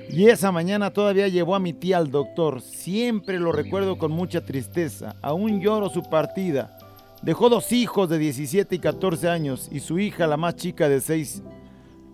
y 0.10 0.30
esa 0.30 0.52
mañana 0.52 0.92
todavía 0.92 1.28
llevó 1.28 1.56
a 1.56 1.60
mi 1.60 1.74
tía 1.74 1.98
al 1.98 2.12
doctor. 2.12 2.62
Siempre 2.62 3.40
lo 3.40 3.52
recuerdo 3.52 3.98
con 3.98 4.12
mucha 4.12 4.46
tristeza. 4.46 5.16
Aún 5.22 5.60
lloro 5.60 5.90
su 5.90 6.04
partida. 6.04 6.78
Dejó 7.22 7.50
dos 7.50 7.72
hijos 7.72 8.10
de 8.10 8.18
17 8.20 8.76
y 8.76 8.80
14 8.80 9.30
años 9.30 9.70
y 9.72 9.80
su 9.80 9.98
hija, 10.00 10.28
la 10.28 10.38
más 10.38 10.56
chica 10.56 10.90
de 10.90 11.02
6. 11.02 11.42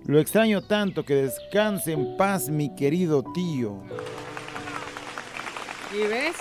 Lo 0.06 0.20
extraño 0.20 0.62
tanto 0.62 1.04
que 1.04 1.16
descanse 1.16 1.92
en 1.92 2.16
paz 2.16 2.50
mi 2.50 2.74
querido 2.76 3.24
tío. 3.34 3.80
¿Y 5.94 6.08
ves? 6.08 6.36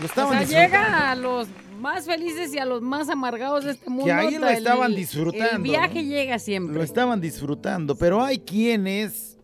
Lo 0.00 0.06
O 0.24 0.30
sea, 0.32 0.44
llega 0.44 1.10
a 1.10 1.14
los 1.14 1.48
más 1.80 2.04
felices 2.06 2.52
y 2.54 2.58
a 2.58 2.64
los 2.64 2.82
más 2.82 3.08
amargados 3.08 3.64
de 3.64 3.72
este 3.72 3.88
mundo. 3.90 4.12
ahí 4.12 4.36
lo 4.36 4.48
el- 4.48 4.56
estaban 4.58 4.94
disfrutando, 4.94 5.56
El 5.56 5.62
viaje 5.62 6.02
¿no? 6.02 6.08
llega 6.08 6.38
siempre. 6.38 6.74
Lo 6.76 6.82
estaban 6.82 7.20
disfrutando, 7.20 7.96
pero 7.96 8.22
hay 8.22 8.38
quienes 8.38 9.36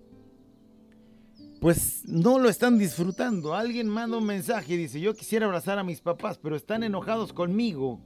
pues 1.60 2.02
no 2.04 2.38
lo 2.38 2.50
están 2.50 2.76
disfrutando. 2.78 3.54
Alguien 3.54 3.88
manda 3.88 4.18
un 4.18 4.26
mensaje 4.26 4.74
y 4.74 4.76
dice, 4.76 5.00
yo 5.00 5.14
quisiera 5.14 5.46
abrazar 5.46 5.78
a 5.78 5.82
mis 5.84 6.00
papás, 6.00 6.38
pero 6.38 6.56
están 6.56 6.82
enojados 6.82 7.32
conmigo. 7.32 8.00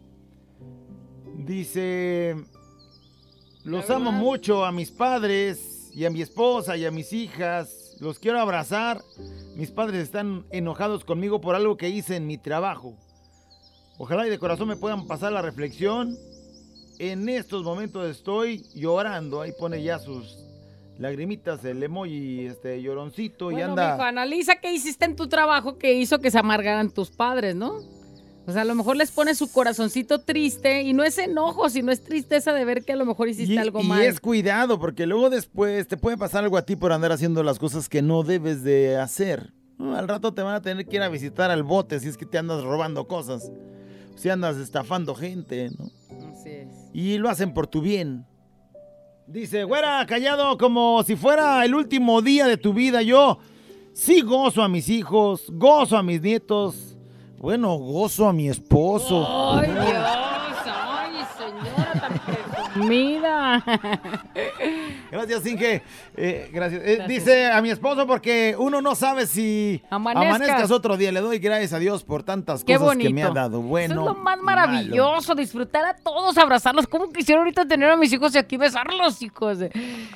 Dice, 1.37 2.37
los 3.65 3.91
amo 3.91 4.13
mucho 4.13 4.65
a 4.65 4.71
mis 4.71 4.91
padres 4.93 5.91
y 5.93 6.05
a 6.05 6.11
mi 6.11 6.23
esposa 6.23 6.77
y 6.77 6.85
a 6.87 6.91
mis 6.93 7.13
hijas. 7.13 7.88
Los 8.01 8.19
quiero 8.19 8.41
abrazar. 8.41 9.03
Mis 9.57 9.71
padres 9.71 10.03
están 10.03 10.45
enojados 10.51 11.05
conmigo 11.05 11.41
por 11.41 11.55
algo 11.55 11.77
que 11.77 11.89
hice 11.89 12.17
en 12.17 12.27
mi 12.27 12.39
trabajo. 12.39 12.95
Ojalá 13.99 14.27
y 14.27 14.31
de 14.31 14.39
corazón 14.39 14.69
me 14.69 14.77
puedan 14.77 15.07
pasar 15.07 15.33
la 15.33 15.43
reflexión. 15.43 16.17
En 16.99 17.29
estos 17.29 17.65
momentos 17.65 18.09
estoy 18.09 18.65
llorando. 18.75 19.41
Ahí 19.41 19.53
pone 19.59 19.83
ya 19.83 19.99
sus 19.99 20.39
lagrimitas, 20.99 21.65
el 21.65 21.83
emoji, 21.83 22.47
este 22.47 22.81
lloroncito 22.83 23.51
y 23.51 23.61
anda. 23.61 23.93
mijo, 23.93 24.03
analiza 24.03 24.57
qué 24.57 24.73
hiciste 24.73 25.05
en 25.05 25.17
tu 25.17 25.29
trabajo 25.29 25.79
que 25.79 25.95
hizo 25.95 26.21
que 26.21 26.31
se 26.31 26.39
amargaran 26.39 26.91
tus 26.91 27.11
padres, 27.11 27.55
¿no? 27.55 27.98
O 28.49 28.53
sea, 28.53 28.63
a 28.63 28.65
lo 28.65 28.75
mejor 28.75 28.97
les 28.97 29.11
pone 29.11 29.35
su 29.35 29.53
corazoncito 29.53 30.21
triste 30.21 30.81
y 30.81 30.95
no 30.95 31.05
es 31.05 31.19
enojo, 31.19 31.69
sino 31.69 31.93
es 31.93 32.03
tristeza 32.03 32.55
de 32.55 32.65
ver 32.65 32.83
que 32.83 32.95
a 32.95 32.97
lo 32.97 33.05
mejor 33.05 33.29
hiciste 33.29 33.53
Y, 33.53 33.59
algo 33.59 33.83
y 33.83 33.87
mal. 33.87 34.01
es 34.03 34.21
cuidado, 34.21 34.79
porque 34.81 35.07
luego 35.07 35.29
después 35.29 35.87
te 35.87 35.99
puede 35.99 36.17
pasar 36.17 36.45
algo 36.45 36.57
a 36.57 36.63
ti 36.63 36.75
por 36.75 36.91
andar 36.93 37.13
haciendo 37.13 37.43
las 37.43 37.59
cosas 37.59 37.91
que 37.91 38.01
no 38.01 38.23
debes 38.23 38.63
de 38.65 38.97
hacer. 38.97 39.53
Al 39.79 40.09
rato 40.09 40.33
te 40.33 40.41
van 40.41 40.55
a 40.55 40.63
tener 40.63 40.87
que 40.87 40.97
ir 40.97 41.03
a 41.03 41.11
visitar 41.11 41.51
al 41.51 41.63
bote 41.63 42.01
si 42.01 42.09
es 42.09 42.17
que 42.17 42.25
te 42.25 42.39
andas 42.39 42.65
robando 42.65 43.07
cosas. 43.07 43.53
Si 44.17 44.31
andas 44.31 44.57
estafando 44.57 45.15
gente, 45.15 45.69
¿no? 45.79 45.85
Así 46.33 46.49
es. 46.49 46.69
Y 46.95 47.19
lo 47.19 47.29
hacen 47.29 47.53
por 47.53 47.67
tu 47.67 47.83
bien. 47.83 48.25
Dice, 49.27 49.65
güera, 49.65 50.07
callado 50.07 50.57
como 50.57 51.03
si 51.03 51.17
fuera 51.17 51.63
el 51.67 51.75
último 51.75 52.23
día 52.23 52.47
de 52.47 52.57
tu 52.57 52.73
vida. 52.73 53.03
Yo 53.03 53.41
sí 53.93 54.23
gozo 54.23 54.63
a 54.63 54.71
mis 54.71 54.89
hijos, 54.89 55.45
gozo 55.51 55.99
a 55.99 56.03
mis 56.03 56.23
nietos. 56.23 56.88
Bueno, 57.41 57.77
gozo 57.77 58.27
a 58.27 58.33
mi 58.33 58.49
esposo. 58.49 59.25
¡Ay, 59.55 59.71
Dios! 59.71 60.18
¡Ay, 62.81 62.89
señora 62.89 63.63
tan 63.65 64.01
presumida! 64.01 64.29
Gracias, 65.11 65.47
Inge. 65.47 65.83
Eh, 66.17 66.51
gracias. 66.53 66.83
Eh, 66.85 66.97
Gracias. 66.97 67.09
Dice 67.09 67.47
a 67.51 67.61
mi 67.63 67.71
esposo 67.71 68.07
porque 68.07 68.55
uno 68.59 68.81
no 68.81 68.95
sabe 68.95 69.27
si 69.27 69.83
Amanezcas. 69.91 70.37
amanezcas 70.37 70.71
otro 70.71 70.97
día. 70.97 71.13
Le 71.13 71.21
doy 71.21 71.39
gracias 71.39 71.73
a 71.73 71.79
Dios 71.79 72.05
por 72.05 72.23
tantas 72.23 72.65
Qué 72.65 72.75
cosas 72.75 72.89
bonito. 72.89 73.09
que 73.09 73.15
me 73.15 73.23
ha 73.23 73.31
dado. 73.31 73.61
Bueno. 73.63 73.95
Eso 73.95 74.11
es 74.11 74.17
lo 74.17 74.23
más 74.23 74.39
maravilloso, 74.41 75.35
disfrutar 75.35 75.85
a 75.85 75.95
todos, 75.97 76.37
abrazarlos. 76.39 76.87
¿Cómo 76.87 77.11
quisiera 77.11 77.41
ahorita 77.41 77.67
tener 77.67 77.91
a 77.91 77.97
mis 77.97 78.13
hijos 78.13 78.35
y 78.35 78.39
aquí 78.39 78.57
besarlos, 78.57 79.23
hijos? 79.23 79.59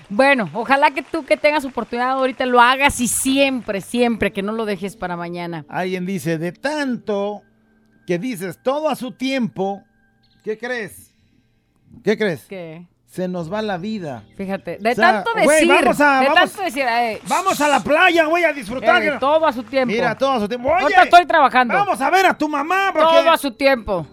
Bueno, 0.08 0.48
ojalá 0.52 0.90
que 0.90 1.02
tú 1.02 1.24
que 1.24 1.36
tengas 1.36 1.64
oportunidad 1.64 2.10
ahorita 2.12 2.46
lo 2.46 2.60
hagas 2.60 3.00
y 3.00 3.08
siempre, 3.08 3.80
siempre, 3.80 4.32
que 4.32 4.42
no 4.42 4.52
lo 4.52 4.64
dejes 4.64 4.96
para 4.96 5.16
mañana. 5.16 5.64
Alguien 5.68 6.04
dice, 6.06 6.38
de 6.38 6.52
tanto 6.52 7.42
que 8.06 8.18
dices 8.18 8.58
todo 8.62 8.88
a 8.88 8.96
su 8.96 9.12
tiempo, 9.12 9.82
¿qué 10.42 10.58
crees? 10.58 11.11
¿Qué 12.04 12.16
crees? 12.18 12.44
Que, 12.46 12.86
Se 13.06 13.28
nos 13.28 13.52
va 13.52 13.60
la 13.62 13.76
vida. 13.76 14.24
fíjate, 14.36 14.78
de 14.78 14.92
O 14.92 14.94
sea, 14.94 15.22
tanto 15.22 15.30
güey, 15.34 15.66
decir, 15.66 15.68
vamos 15.68 16.00
a- 16.00 16.20
de 16.20 16.26
vamos- 16.28 16.50
tanto 16.50 16.62
decir, 16.62 16.84
eh, 16.88 17.20
Vamos 17.28 17.60
a 17.60 17.68
la 17.68 17.80
playa, 17.80 18.26
voy 18.26 18.42
a 18.44 18.52
disfrutar. 18.52 19.02
eh, 19.02 19.12
todo 19.20 19.46
a 19.46 19.52
su 19.52 19.62
tiempo. 19.64 19.92
Mira, 19.92 20.16
todo 20.16 20.30
a 20.32 20.40
su 20.40 20.48
tiempo. 20.48 20.68
Oye, 20.68 20.82
Ahorita 20.84 21.02
estoy 21.02 21.26
trabajando. 21.26 21.74
vamos 21.74 22.00
a 22.00 22.08
ver 22.10 22.26
a 22.26 22.38
tu 22.38 22.48
mamá. 22.48 22.90
Porque... 22.92 23.06
Todo 23.08 23.30
a 23.30 23.36
su 23.36 23.50
tiempo. 23.52 24.06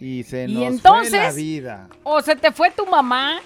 Y 0.00 0.22
se 0.22 0.44
Y 0.46 0.54
nos 0.54 0.80
fue 0.80 1.10
la 1.10 1.32
vida. 1.32 1.88
O 2.02 2.22
se 2.22 2.34
te 2.34 2.50
fue 2.50 2.70
tu 2.70 2.86
mamá, 2.86 3.38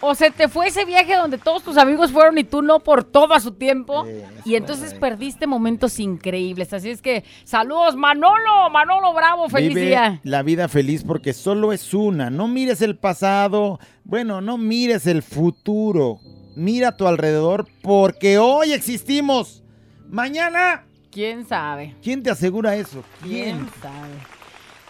o 0.00 0.14
se 0.14 0.30
te 0.30 0.48
fue 0.48 0.68
ese 0.68 0.84
viaje 0.84 1.14
donde 1.16 1.38
todos 1.38 1.62
tus 1.62 1.76
amigos 1.76 2.12
fueron 2.12 2.36
y 2.38 2.44
tú 2.44 2.62
no 2.62 2.80
por 2.80 3.02
todo 3.04 3.38
su 3.40 3.52
tiempo. 3.52 4.06
Y 4.44 4.54
entonces 4.56 4.86
correcto. 4.86 5.00
perdiste 5.00 5.46
momentos 5.46 5.98
increíbles. 5.98 6.72
Así 6.72 6.90
es 6.90 7.00
que, 7.02 7.24
saludos, 7.44 7.96
Manolo, 7.96 8.68
Manolo 8.70 9.12
Bravo, 9.14 9.48
feliz 9.48 9.70
Vive 9.70 9.86
día. 9.86 10.20
la 10.22 10.42
vida 10.42 10.68
feliz 10.68 11.02
porque 11.04 11.32
solo 11.32 11.72
es 11.72 11.94
una. 11.94 12.30
No 12.30 12.46
mires 12.48 12.82
el 12.82 12.96
pasado. 12.96 13.78
Bueno, 14.04 14.40
no 14.40 14.58
mires 14.58 15.06
el 15.06 15.22
futuro. 15.22 16.18
Mira 16.54 16.88
a 16.88 16.96
tu 16.96 17.06
alrededor 17.06 17.66
porque 17.82 18.38
hoy 18.38 18.72
existimos. 18.72 19.62
Mañana, 20.08 20.84
¿Quién 21.10 21.46
sabe? 21.46 21.94
¿quién 22.02 22.22
te 22.22 22.30
asegura 22.30 22.76
eso? 22.76 23.02
¿Quién 23.22 23.56
¿Quién? 23.56 23.68
sabe? 23.82 24.35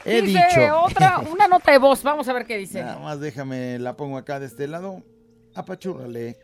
He 0.07 0.23
dice 0.23 0.41
dicho. 0.49 0.81
otra, 0.81 1.19
una 1.33 1.49
nota 1.49 1.73
de 1.73 1.79
voz. 1.79 2.03
Vamos 2.03 2.29
a 2.29 2.33
ver 2.33 2.47
qué 2.47 2.57
dice. 2.57 2.83
Nada 2.83 2.99
más 3.01 3.21
déjame, 3.21 3.79
la 3.79 3.97
pongo 3.97 4.17
acá 4.17 4.39
de 4.39 4.47
este 4.47 4.69
lado. 4.69 5.03
Apachúrrale. 5.55 6.39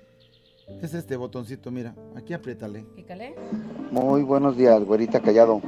Es 0.80 0.94
este 0.94 1.16
botoncito, 1.16 1.70
mira. 1.70 1.94
Aquí 2.16 2.32
apriétale. 2.32 2.84
Pícale. 2.96 3.34
Muy 3.90 4.22
buenos 4.22 4.56
días, 4.56 4.82
güerita 4.84 5.20
callado. 5.20 5.60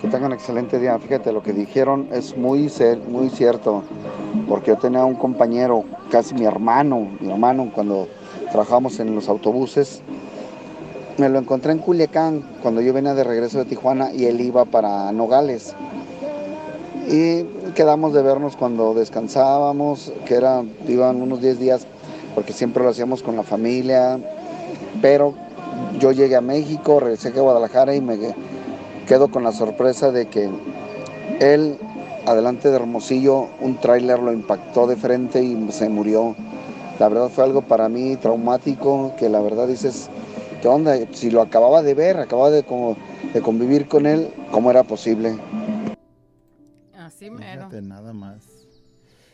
Que 0.00 0.08
tengan 0.08 0.32
excelente 0.32 0.78
día. 0.78 0.98
Fíjate, 0.98 1.32
lo 1.32 1.42
que 1.42 1.52
dijeron 1.52 2.08
es 2.10 2.36
muy, 2.36 2.72
muy 3.08 3.28
cierto. 3.30 3.84
Porque 4.48 4.70
yo 4.70 4.78
tenía 4.78 5.04
un 5.04 5.16
compañero, 5.16 5.84
casi 6.10 6.34
mi 6.34 6.46
hermano, 6.46 7.16
mi 7.20 7.30
hermano, 7.30 7.70
cuando 7.74 8.08
trabajamos 8.50 8.98
en 8.98 9.14
los 9.14 9.28
autobuses. 9.28 10.02
Me 11.18 11.28
lo 11.28 11.38
encontré 11.38 11.72
en 11.72 11.78
Culiacán 11.78 12.42
cuando 12.62 12.80
yo 12.80 12.94
venía 12.94 13.14
de 13.14 13.24
regreso 13.24 13.58
de 13.58 13.66
Tijuana 13.66 14.12
y 14.12 14.24
él 14.24 14.40
iba 14.40 14.64
para 14.64 15.12
Nogales. 15.12 15.74
Y 17.10 17.42
quedamos 17.74 18.12
de 18.12 18.22
vernos 18.22 18.54
cuando 18.54 18.94
descansábamos, 18.94 20.12
que 20.26 20.34
eran, 20.34 20.70
iban 20.86 21.20
unos 21.20 21.40
10 21.40 21.58
días, 21.58 21.86
porque 22.36 22.52
siempre 22.52 22.84
lo 22.84 22.90
hacíamos 22.90 23.24
con 23.24 23.34
la 23.34 23.42
familia. 23.42 24.20
Pero 25.02 25.34
yo 25.98 26.12
llegué 26.12 26.36
a 26.36 26.40
México, 26.40 27.00
regresé 27.00 27.30
a 27.30 27.40
Guadalajara 27.40 27.96
y 27.96 28.00
me 28.00 28.16
quedo 29.08 29.28
con 29.28 29.42
la 29.42 29.50
sorpresa 29.50 30.12
de 30.12 30.28
que 30.28 30.48
él, 31.40 31.78
adelante 32.26 32.68
de 32.68 32.76
Hermosillo, 32.76 33.48
un 33.60 33.80
tráiler 33.80 34.20
lo 34.20 34.32
impactó 34.32 34.86
de 34.86 34.94
frente 34.94 35.42
y 35.42 35.66
se 35.72 35.88
murió. 35.88 36.36
La 37.00 37.08
verdad 37.08 37.28
fue 37.28 37.42
algo 37.42 37.62
para 37.62 37.88
mí 37.88 38.14
traumático, 38.18 39.14
que 39.18 39.28
la 39.28 39.40
verdad 39.40 39.66
dices, 39.66 40.08
¿qué 40.62 40.68
onda? 40.68 40.94
Si 41.10 41.32
lo 41.32 41.42
acababa 41.42 41.82
de 41.82 41.94
ver, 41.94 42.18
acababa 42.18 42.50
de, 42.50 42.64
de 43.34 43.40
convivir 43.40 43.88
con 43.88 44.06
él, 44.06 44.28
¿cómo 44.52 44.70
era 44.70 44.84
posible? 44.84 45.34
Así 47.20 47.30
mero. 47.30 47.68
Fíjate 47.68 47.82
nada 47.82 48.12
más. 48.14 48.46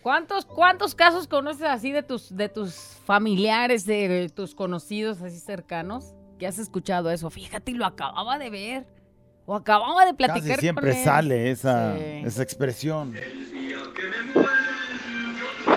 ¿Cuántos, 0.02 0.45
¿Cuántos 0.45 0.95
casos 0.97 1.28
conoces 1.28 1.62
así 1.62 1.93
de 1.93 2.02
tus, 2.02 2.35
de 2.37 2.49
tus 2.49 2.75
familiares, 3.05 3.87
de 3.87 4.28
tus 4.35 4.55
conocidos 4.57 5.23
así 5.23 5.38
cercanos? 5.38 6.14
Que 6.38 6.47
has 6.47 6.59
escuchado 6.59 7.11
eso. 7.11 7.31
Fíjate, 7.31 7.71
y 7.71 7.75
lo 7.75 7.87
acababa 7.87 8.38
de 8.38 8.50
ver. 8.50 8.87
O 9.47 9.55
acababa 9.55 10.05
de 10.05 10.14
platicar 10.14 10.49
Casi 10.50 10.61
siempre 10.61 10.90
con 10.90 10.99
él. 10.99 11.05
sale 11.05 11.50
esa, 11.52 11.97
Sí. 11.97 12.02
esa 12.25 12.43
expresión. 12.43 13.14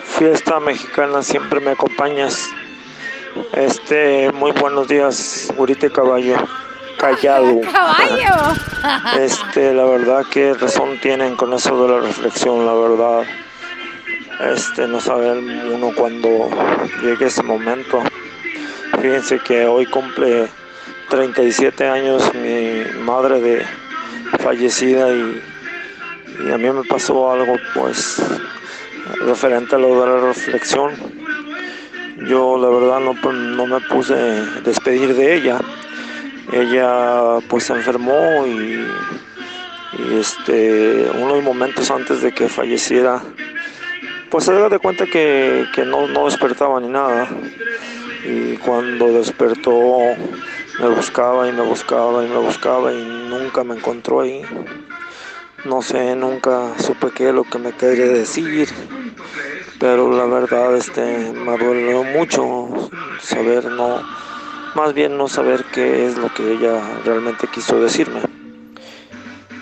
fiesta 0.04 0.60
mexicana 0.60 1.22
siempre 1.22 1.60
me 1.60 1.72
acompañas. 1.72 2.48
Este, 3.54 4.32
muy 4.34 4.52
buenos 4.54 4.88
días, 4.88 5.54
Gurite 5.56 5.92
Caballo. 5.92 6.36
Callado. 7.00 7.62
¡Caballo! 7.72 8.54
Este, 9.20 9.74
la 9.74 9.86
verdad 9.86 10.26
que 10.30 10.54
razón 10.54 11.00
tienen 11.02 11.36
con 11.36 11.54
eso 11.54 11.82
de 11.84 11.94
la 11.94 12.00
reflexión, 12.02 12.66
la 12.66 12.74
verdad. 12.74 13.24
Este, 14.54 14.88
no 14.88 15.00
sabe 15.00 15.32
uno 15.32 15.92
cuando 15.96 16.50
llegue 17.02 17.26
ese 17.26 17.44
momento. 17.44 18.02
Fíjense 19.02 19.40
que 19.40 19.66
hoy 19.66 19.86
cumple 19.86 20.48
37 21.10 21.88
años 21.88 22.24
mi 22.36 22.84
madre 23.02 23.42
de 23.42 23.66
fallecida 24.40 25.10
y, 25.12 25.42
y 26.46 26.52
a 26.52 26.58
mí 26.58 26.70
me 26.70 26.84
pasó 26.84 27.32
algo 27.32 27.56
pues 27.74 28.22
referente 29.26 29.76
a 29.76 29.80
lo 29.80 30.00
de 30.02 30.08
la 30.08 30.28
reflexión. 30.28 30.92
Yo 32.28 32.58
la 32.58 32.70
verdad 32.70 33.00
no, 33.00 33.14
no 33.32 33.66
me 33.66 33.80
puse 33.82 34.14
a 34.14 34.62
despedir 34.62 35.16
de 35.16 35.36
ella. 35.36 35.60
Ella 36.52 37.40
pues 37.48 37.66
se 37.66 37.74
enfermó 37.74 38.46
y, 38.46 38.86
este 40.20 41.10
unos 41.16 41.44
momentos 41.44 41.90
antes 41.92 42.22
de 42.22 42.32
que 42.32 42.48
falleciera 42.48 43.22
pues 44.30 44.46
se 44.46 44.54
da 44.54 44.70
de 44.70 44.80
cuenta 44.80 45.06
que, 45.06 45.66
que 45.74 45.84
no, 45.84 46.08
no 46.08 46.26
despertaba 46.26 46.80
ni 46.80 46.88
nada. 46.88 47.28
Y 48.24 48.58
cuando 48.58 49.08
despertó 49.14 49.72
me 50.80 50.88
buscaba 50.90 51.48
y 51.48 51.52
me 51.52 51.62
buscaba 51.64 52.24
y 52.24 52.30
me 52.30 52.38
buscaba 52.38 52.94
y 52.94 53.04
nunca 53.04 53.64
me 53.64 53.76
encontró 53.76 54.22
ahí. 54.22 54.44
No 55.66 55.82
sé, 55.82 56.16
nunca 56.16 56.74
supe 56.80 57.12
qué 57.12 57.30
es 57.30 57.36
lo 57.36 57.44
que 57.44 57.60
me 57.60 57.74
quería 57.74 58.06
decir, 58.06 58.70
pero 59.78 60.10
la 60.16 60.24
verdad 60.26 60.78
este, 60.78 61.34
me 61.34 61.58
dolió 61.58 62.04
mucho 62.04 62.90
saber, 63.22 63.66
no, 63.66 64.02
más 64.76 64.94
bien 64.94 65.18
no 65.18 65.28
saber 65.28 65.66
qué 65.74 66.06
es 66.08 66.18
lo 66.18 66.34
que 66.34 66.54
ella 66.54 66.82
realmente 67.06 67.48
quiso 67.48 67.80
decirme. 67.80 68.22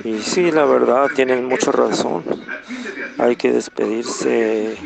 Y 0.04 0.20
sí, 0.20 0.52
la 0.52 0.66
verdad, 0.66 1.10
tienen 1.16 1.46
mucha 1.46 1.72
razón. 1.72 2.24
Hay 3.18 3.36
que 3.36 3.52
despedirse 3.52 4.78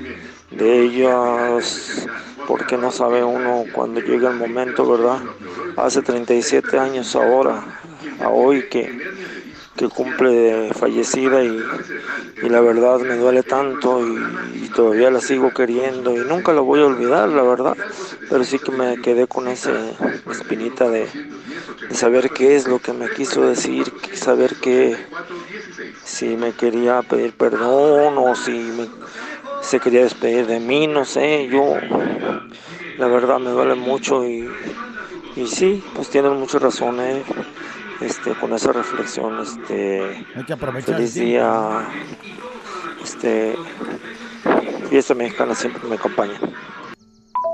de 0.51 0.82
ellas 0.82 2.08
porque 2.48 2.78
no 2.78 2.92
sabe 2.92 3.24
uno 3.24 3.66
cuando 3.74 4.00
llega 4.00 4.30
el 4.30 4.38
momento, 4.38 4.90
¿verdad? 4.90 5.20
Hace 5.78 6.01
37 6.01 6.80
años 6.80 7.16
ahora, 7.16 7.63
a 8.20 8.30
hoy 8.30 8.68
que, 8.70 9.00
que 9.75 9.88
cumple 9.90 10.72
fallecida 10.74 11.44
y, 11.44 11.63
y 12.44 12.50
la 12.50 12.62
verdad 12.62 13.00
me 13.00 13.16
duele 13.16 13.44
tanto 13.44 14.01
todavía 14.72 15.12
la 15.12 15.22
sigo 15.22 15.54
queriendo 15.54 16.18
y 16.18 16.25
nunca 16.25 16.54
la 16.54 16.62
voy 16.62 16.82
a 16.82 16.86
olvidar, 16.88 17.30
la 17.30 17.44
verdad. 17.44 17.78
Pero 18.30 18.44
sí 18.44 18.60
que 18.60 18.72
me 18.72 19.00
quedé 19.00 19.28
con 19.28 19.48
esa 19.48 19.72
espinita 20.25 20.90
de, 20.90 21.10
de 21.88 21.96
saber 21.96 22.32
qué 22.32 22.56
es 22.56 22.68
lo 22.68 22.80
que 22.80 22.94
me 22.94 23.10
quiso 23.12 23.48
decir, 23.48 23.94
saber 24.12 24.58
que 24.58 24.98
si 26.04 26.38
me 26.38 26.54
quería 26.56 27.01
pedir 27.04 27.36
perdón 27.36 28.16
o 28.18 28.36
si 28.36 28.72
me, 28.72 28.90
se 29.62 29.80
quería 29.80 30.01
despedir 30.04 30.48
de 30.48 30.60
mí, 30.60 30.88
no 30.88 31.06
sé, 31.06 31.48
yo 31.50 31.88
la 32.98 33.08
verdad 33.08 33.40
me 33.40 33.51
duele 33.51 33.75
mucho 33.75 34.25
y, 34.28 34.60
y 35.36 35.48
sí, 35.48 35.84
pues 35.94 36.10
tienen 36.10 36.34
muchas 36.40 36.62
razones 36.62 37.25
este, 38.00 38.36
con 38.36 38.54
esa 38.54 38.72
reflexión, 38.72 39.40
este, 39.40 40.25
Hay 40.36 40.44
que 40.46 40.54
aprovechar. 40.54 40.96
feliz 40.96 41.13
día, 41.13 41.88
este, 43.04 43.56
fiesta 44.89 45.13
mexicana 45.13 45.55
siempre 45.55 45.88
me 45.88 45.95
acompaña. 45.95 46.39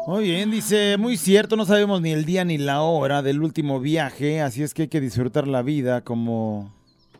Muy 0.07 0.23
bien, 0.23 0.49
dice, 0.51 0.95
muy 0.97 1.17
cierto, 1.17 1.57
no 1.57 1.65
sabemos 1.65 2.01
ni 2.01 2.11
el 2.11 2.23
día 2.23 2.45
ni 2.45 2.57
la 2.57 2.81
hora 2.81 3.21
del 3.21 3.43
último 3.43 3.81
viaje, 3.81 4.41
así 4.41 4.63
es 4.63 4.73
que 4.73 4.83
hay 4.83 4.87
que 4.87 5.01
disfrutar 5.01 5.49
la 5.49 5.61
vida 5.61 6.01
como, 6.01 6.73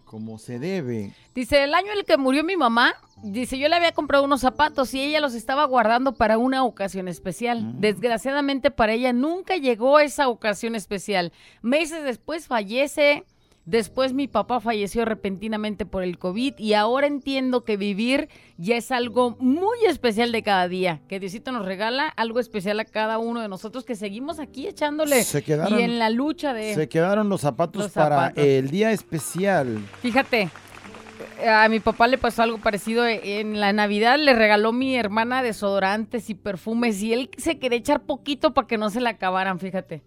como 0.06 0.40
se 0.40 0.58
debe. 0.58 1.12
Dice, 1.36 1.66
el 1.66 1.74
año 1.74 1.92
en 1.92 2.00
el 2.00 2.06
que 2.06 2.16
murió 2.16 2.46
mi 2.46 2.56
mamá, 2.56 2.96
dice, 3.22 3.60
yo 3.60 3.68
le 3.68 3.76
había 3.76 3.92
comprado 3.92 4.24
unos 4.24 4.40
zapatos 4.40 4.94
y 4.94 5.02
ella 5.02 5.20
los 5.20 5.34
estaba 5.34 5.66
guardando 5.66 6.16
para 6.16 6.38
una 6.38 6.64
ocasión 6.64 7.10
especial. 7.10 7.62
Mm. 7.62 7.80
Desgraciadamente 7.82 8.72
para 8.72 8.94
ella 8.94 9.12
nunca 9.12 9.58
llegó 9.58 10.00
esa 10.00 10.30
ocasión 10.30 10.74
especial. 10.74 11.34
Meses 11.62 12.06
después 12.06 12.48
fallece, 12.48 13.26
después 13.68 14.14
mi 14.14 14.28
papá 14.28 14.60
falleció 14.60 15.06
repentinamente 15.06 15.86
por 15.86 16.02
el 16.02 16.18
COVID 16.18 16.56
y 16.58 16.74
ahora 16.74 17.06
entiendo 17.06 17.64
que 17.64 17.78
vivir 17.78 18.30
ya 18.58 18.78
es 18.78 18.92
algo 18.92 19.36
muy 19.40 19.78
especial 19.88 20.32
de 20.32 20.42
cada 20.42 20.68
día. 20.68 21.02
Que 21.08 21.20
Diosito 21.20 21.52
nos 21.52 21.66
regala 21.66 22.08
algo 22.08 22.40
especial 22.40 22.80
a 22.80 22.86
cada 22.86 23.20
uno 23.20 23.42
de 23.42 23.48
nosotros 23.50 23.84
que 23.86 23.96
seguimos 23.96 24.40
aquí 24.40 24.68
echándole 24.68 25.24
Se 25.24 25.44
quedaron- 25.44 25.80
y 25.80 25.84
en 25.84 26.00
la 26.00 26.10
lucha 26.10 26.54
de... 26.54 26.74
Se 26.74 26.90
quedaron 26.90 27.30
los 27.30 27.42
zapatos 27.42 27.84
Los 27.84 27.92
para 27.92 28.30
el 28.36 28.72
día 28.72 28.92
especial. 28.92 29.78
Fíjate, 30.02 30.50
a 31.46 31.68
mi 31.70 31.80
papá 31.80 32.08
le 32.08 32.18
pasó 32.18 32.44
algo 32.44 32.58
parecido. 32.60 33.06
En 33.06 33.60
la 33.60 33.74
Navidad 33.74 34.18
le 34.18 34.34
regaló 34.34 34.72
mi 34.72 34.96
hermana 34.96 35.44
desodorantes 35.44 36.30
y 36.30 36.34
perfumes 36.36 37.04
y 37.04 37.14
él 37.14 37.30
se 37.38 37.60
quería 37.60 37.78
echar 37.80 38.02
poquito 38.04 38.54
para 38.54 38.66
que 38.68 38.78
no 38.78 38.90
se 38.90 39.02
le 39.02 39.10
acabaran, 39.10 39.60
fíjate. 39.60 40.02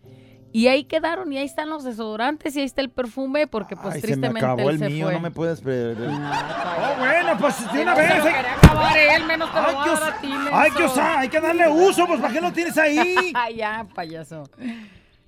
Y 0.52 0.66
ahí 0.66 0.82
quedaron 0.84 1.32
y 1.32 1.38
ahí 1.38 1.44
están 1.46 1.70
los 1.70 1.84
desodorantes 1.84 2.56
y 2.56 2.60
ahí 2.60 2.66
está 2.66 2.80
el 2.80 2.90
perfume 2.90 3.46
porque 3.46 3.76
pues 3.76 3.94
Ay, 3.94 4.00
se 4.00 4.06
me 4.08 4.12
tristemente 4.14 4.44
acabó 4.46 4.68
él 4.70 4.74
el 4.74 4.78
se 4.80 4.88
mío, 4.88 5.04
fue. 5.06 5.14
no 5.14 5.20
me 5.20 5.30
puedes 5.30 5.60
perder. 5.60 6.08
Ah, 6.10 6.94
bueno, 6.98 7.38
pues 7.38 7.72
de 7.72 7.82
una 7.82 7.94
vez. 7.94 8.10
Hay, 8.10 8.34
acabar 8.62 8.98
él, 8.98 9.24
menos 9.26 9.48
te 9.52 9.60
lo 9.60 9.66
hay 9.68 9.74
voy 9.74 9.84
que 9.84 9.90
a 9.90 9.92
us- 9.94 10.00
dar 10.00 10.12
a 10.12 10.20
ti, 10.20 10.32
hay 10.52 10.70
que 10.72 10.84
usar, 10.84 11.18
hay 11.18 11.28
que 11.28 11.40
darle 11.40 11.68
uso, 11.68 12.06
pues 12.06 12.20
¿para 12.20 12.32
qué 12.32 12.40
lo 12.40 12.52
tienes 12.52 12.76
ahí? 12.78 13.14
Ay, 13.34 13.56
ya, 13.56 13.86
payaso. 13.94 14.42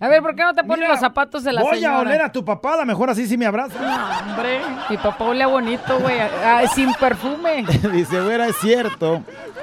A 0.03 0.09
ver, 0.09 0.21
¿por 0.21 0.35
qué 0.35 0.43
no 0.43 0.53
te 0.53 0.65
pones 0.65 0.89
los 0.89 0.99
zapatos 0.99 1.45
de 1.45 1.53
la 1.53 1.63
Voy 1.63 1.77
señora? 1.77 1.99
a 1.99 2.01
oler 2.01 2.23
a 2.23 2.33
tu 2.33 2.45
papá, 2.45 2.75
a 2.75 2.79
lo 2.79 2.87
mejor 2.87 3.09
así 3.09 3.25
sí 3.25 3.39
me 3.39 3.47
abraza. 3.47 3.81
No, 3.81 4.31
hombre, 4.33 4.59
mi 4.91 4.97
papá 4.97 5.27
olía 5.27 5.47
bonito, 5.47 6.01
güey, 6.01 6.17
sin 6.75 6.93
perfume. 6.95 7.65
Dice, 7.93 8.21
güera, 8.21 8.49
es 8.49 8.57
cierto. 8.57 9.23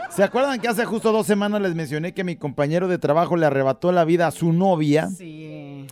¿Se 0.10 0.24
acuerdan 0.24 0.58
que 0.62 0.70
hace 0.70 0.86
justo 0.86 1.12
dos 1.12 1.28
semanas 1.28 1.60
les 1.60 1.76
mencioné 1.76 2.14
que 2.14 2.24
mi 2.24 2.38
compañero 2.38 2.88
de 2.88 2.98
trabajo 2.98 3.36
le 3.36 3.48
arrebató 3.48 3.92
la 3.92 4.06
vida 4.06 4.28
a 4.28 4.32
su 4.32 4.54
novia? 4.54 5.10
Sí. 5.10 5.86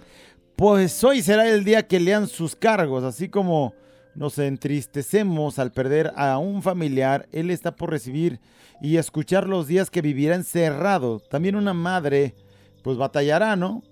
Pues 0.55 1.03
hoy 1.03 1.21
será 1.21 1.45
el 1.45 1.65
día 1.65 1.85
que 1.85 1.99
lean 1.99 2.27
sus 2.27 2.55
cargos, 2.55 3.03
así 3.03 3.27
como 3.27 3.73
nos 4.15 4.39
entristecemos 4.39 5.59
al 5.59 5.73
perder 5.73 6.13
a 6.15 6.37
un 6.37 6.63
familiar, 6.63 7.27
él 7.33 7.51
está 7.51 7.75
por 7.75 7.91
recibir 7.91 8.39
y 8.79 8.95
escuchar 8.95 9.45
los 9.45 9.67
días 9.67 9.91
que 9.91 10.01
vivirá 10.01 10.35
encerrado. 10.35 11.19
También 11.19 11.57
una 11.57 11.73
madre, 11.73 12.33
pues 12.81 12.97
batallará, 12.97 13.57
¿no? 13.57 13.83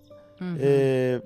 Eh, 0.41 1.21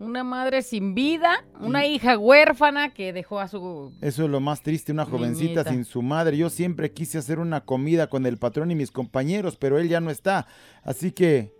Una 0.00 0.24
madre 0.24 0.62
sin 0.62 0.94
vida, 0.94 1.44
una 1.60 1.86
hija 1.86 2.18
huérfana 2.18 2.92
que 2.92 3.12
dejó 3.12 3.38
a 3.40 3.48
su... 3.48 3.92
eso 4.00 4.24
es 4.24 4.30
lo 4.30 4.40
más 4.40 4.62
triste, 4.62 4.92
una 4.92 5.04
jovencita 5.04 5.62
Niñita. 5.62 5.70
sin 5.70 5.84
su 5.84 6.02
madre. 6.02 6.36
Yo 6.36 6.50
siempre 6.50 6.90
quise 6.92 7.18
hacer 7.18 7.38
una 7.38 7.64
comida 7.64 8.08
con 8.08 8.26
el 8.26 8.36
patrón 8.38 8.70
y 8.70 8.74
mis 8.74 8.90
compañeros, 8.90 9.56
pero 9.56 9.78
él 9.78 9.88
ya 9.88 10.00
no 10.00 10.10
está. 10.10 10.46
Así 10.82 11.12
que 11.12 11.52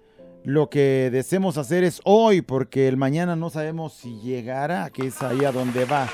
lo 0.44 0.68
que 0.68 1.08
deseemos 1.10 1.56
hacer 1.56 1.84
es 1.84 2.02
hoy, 2.04 2.42
porque 2.42 2.86
el 2.88 2.98
mañana 2.98 3.34
no 3.34 3.48
sabemos 3.48 3.94
si 3.94 4.20
llegará, 4.20 4.90
que 4.90 5.06
es 5.06 5.22
ahí 5.22 5.42
a 5.44 5.52
donde 5.52 5.86
va. 5.86 6.06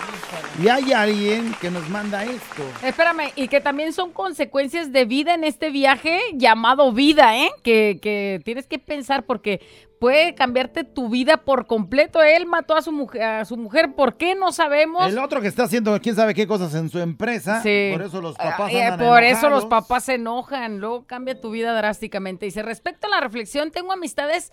Y 0.63 0.69
hay 0.69 0.93
alguien 0.93 1.53
que 1.61 1.71
nos 1.71 1.89
manda 1.89 2.25
esto. 2.25 2.63
Espérame, 2.85 3.33
y 3.35 3.49
que 3.49 3.61
también 3.61 3.93
son 3.93 4.13
consecuencias 4.13 4.93
de 4.93 5.05
vida 5.05 5.35
en 5.35 5.43
este 5.43 5.71
viaje 5.71 6.21
llamado 6.35 6.93
vida, 6.93 7.37
¿eh? 7.39 7.51
Que, 7.65 7.99
que 8.01 8.41
tienes 8.45 8.67
que 8.69 8.79
pensar 8.79 9.25
porque 9.27 9.61
puede 10.01 10.35
cambiarte 10.35 10.83
tu 10.83 11.11
vida 11.11 11.37
por 11.37 11.67
completo. 11.67 12.23
Él 12.23 12.47
mató 12.47 12.75
a 12.75 12.81
su 12.81 12.91
mujer, 12.91 13.23
a 13.23 13.45
su 13.45 13.59
mujer 13.59 13.95
¿por 13.95 14.17
qué 14.17 14.35
no 14.35 14.51
sabemos? 14.51 15.07
El 15.07 15.19
otro 15.19 15.43
que 15.43 15.47
está 15.47 15.65
haciendo 15.65 16.01
quién 16.01 16.17
sabe 16.17 16.35
qué 16.35 16.47
cosas 16.47 16.75
en 16.75 16.89
su 16.89 16.99
empresa. 16.99 17.63
Sí. 17.63 17.91
Por 17.93 18.03
eso 18.03 18.21
los 18.23 18.35
papás 18.35 18.71
Ah, 18.71 18.73
eh, 18.73 18.83
andan 18.83 19.07
por 19.07 19.23
eso 19.23 19.51
los 19.51 19.67
papás 19.67 20.05
se 20.05 20.15
enojan, 20.15 20.81
luego 20.81 21.07
cambia 21.07 21.39
tu 21.39 21.51
vida 21.51 21.75
drásticamente. 21.75 22.47
Dice, 22.47 22.63
respecto 22.63 23.07
a 23.07 23.11
la 23.11 23.21
reflexión, 23.21 23.71
tengo 23.71 23.93
amistades 23.93 24.53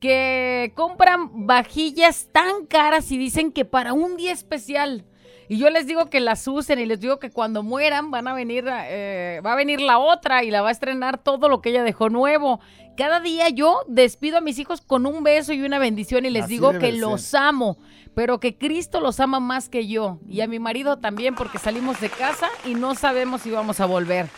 que 0.00 0.72
compran 0.74 1.46
vajillas 1.46 2.28
tan 2.32 2.64
caras 2.66 3.12
y 3.12 3.18
dicen 3.18 3.52
que 3.52 3.66
para 3.66 3.92
un 3.92 4.16
día 4.16 4.32
especial. 4.32 5.04
Y 5.48 5.58
yo 5.58 5.70
les 5.70 5.86
digo 5.86 6.06
que 6.06 6.20
las 6.20 6.46
usen 6.48 6.78
y 6.78 6.86
les 6.86 7.00
digo 7.00 7.18
que 7.18 7.30
cuando 7.30 7.62
mueran 7.62 8.10
van 8.10 8.26
a 8.26 8.34
venir, 8.34 8.64
eh, 8.68 9.40
va 9.44 9.52
a 9.52 9.56
venir 9.56 9.80
la 9.80 9.98
otra 9.98 10.42
y 10.42 10.50
la 10.50 10.62
va 10.62 10.68
a 10.68 10.72
estrenar 10.72 11.18
todo 11.18 11.48
lo 11.48 11.60
que 11.60 11.70
ella 11.70 11.84
dejó 11.84 12.08
nuevo. 12.08 12.60
Cada 12.96 13.20
día 13.20 13.48
yo 13.50 13.80
despido 13.86 14.38
a 14.38 14.40
mis 14.40 14.58
hijos 14.58 14.80
con 14.80 15.06
un 15.06 15.22
beso 15.22 15.52
y 15.52 15.62
una 15.62 15.78
bendición 15.78 16.24
y 16.24 16.30
les 16.30 16.44
Así 16.44 16.54
digo 16.54 16.72
que 16.78 16.92
los 16.92 17.34
amo, 17.34 17.78
pero 18.14 18.40
que 18.40 18.56
Cristo 18.56 19.00
los 19.00 19.20
ama 19.20 19.38
más 19.38 19.68
que 19.68 19.86
yo 19.86 20.18
y 20.28 20.40
a 20.40 20.48
mi 20.48 20.58
marido 20.58 20.96
también 20.96 21.34
porque 21.34 21.58
salimos 21.58 22.00
de 22.00 22.08
casa 22.08 22.48
y 22.64 22.74
no 22.74 22.94
sabemos 22.94 23.42
si 23.42 23.50
vamos 23.50 23.80
a 23.80 23.86
volver. 23.86 24.28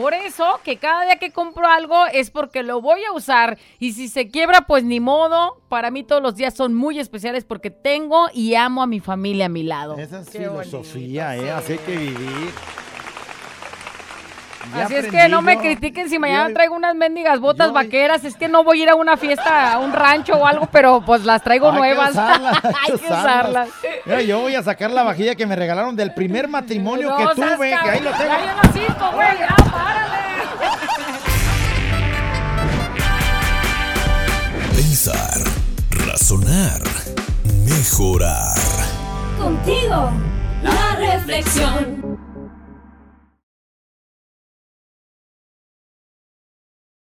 Por 0.00 0.14
eso 0.14 0.60
que 0.64 0.78
cada 0.78 1.04
día 1.04 1.16
que 1.16 1.30
compro 1.30 1.66
algo 1.66 2.06
es 2.06 2.30
porque 2.30 2.62
lo 2.62 2.80
voy 2.80 3.04
a 3.04 3.12
usar 3.12 3.58
y 3.78 3.92
si 3.92 4.08
se 4.08 4.28
quiebra 4.28 4.62
pues 4.62 4.82
ni 4.82 4.98
modo. 4.98 5.60
Para 5.68 5.90
mí 5.90 6.04
todos 6.04 6.22
los 6.22 6.36
días 6.36 6.54
son 6.54 6.74
muy 6.74 6.98
especiales 6.98 7.44
porque 7.44 7.70
tengo 7.70 8.28
y 8.32 8.54
amo 8.54 8.82
a 8.82 8.86
mi 8.86 9.00
familia 9.00 9.46
a 9.46 9.48
mi 9.50 9.62
lado. 9.62 9.96
Esa 9.98 10.20
es 10.20 10.30
Qué 10.30 10.38
filosofía, 10.38 11.28
bonito, 11.28 11.44
¿eh? 11.44 11.48
sí. 11.48 11.50
Así 11.50 11.72
hay 11.72 11.78
que 11.78 11.96
vivir. 11.96 12.50
Ya 14.76 14.84
Así 14.84 14.94
es 14.94 15.06
que 15.06 15.28
no 15.28 15.42
me 15.42 15.58
critiquen 15.58 16.08
si 16.08 16.18
mañana 16.18 16.48
Yo- 16.48 16.54
traigo 16.54 16.74
unas 16.76 16.94
mendigas 16.94 17.40
botas 17.40 17.68
yo- 17.68 17.72
vaqueras. 17.72 18.24
Es 18.24 18.36
que 18.36 18.48
no 18.48 18.62
voy 18.62 18.80
a 18.80 18.82
ir 18.84 18.88
a 18.90 18.94
una 18.94 19.16
fiesta, 19.16 19.72
a 19.72 19.78
un 19.78 19.92
rancho 19.92 20.34
o 20.34 20.46
algo, 20.46 20.68
pero 20.70 21.00
pues 21.04 21.24
las 21.24 21.42
traigo 21.42 21.68
Hay 21.68 21.72
que 21.72 21.78
nuevas. 21.78 22.10
usarlas, 22.10 22.58
Hay 22.64 22.92
que 22.98 23.06
usarlas. 23.06 23.68
Mira, 24.06 24.22
yo 24.22 24.40
voy 24.40 24.54
a 24.54 24.62
sacar 24.62 24.90
la 24.90 25.02
vajilla 25.02 25.34
que 25.34 25.46
me 25.46 25.56
regalaron 25.56 25.96
del 25.96 26.12
primer 26.14 26.46
matrimonio 26.56 27.08
No 27.10 27.16
que 27.16 27.34
tuve, 27.34 27.70
que 27.70 27.74
ahí 27.90 28.00
lo 28.00 28.10
tengo. 28.12 28.24
Ya 28.30 28.40
yo 28.44 29.10
güey. 29.16 29.28
Ya, 29.38 29.56
párale. 29.56 30.20
Pensar, 34.76 35.40
razonar, 36.06 36.80
mejorar. 37.64 38.54
Contigo, 39.38 40.10
la 40.62 40.96
reflexión. 40.96 42.09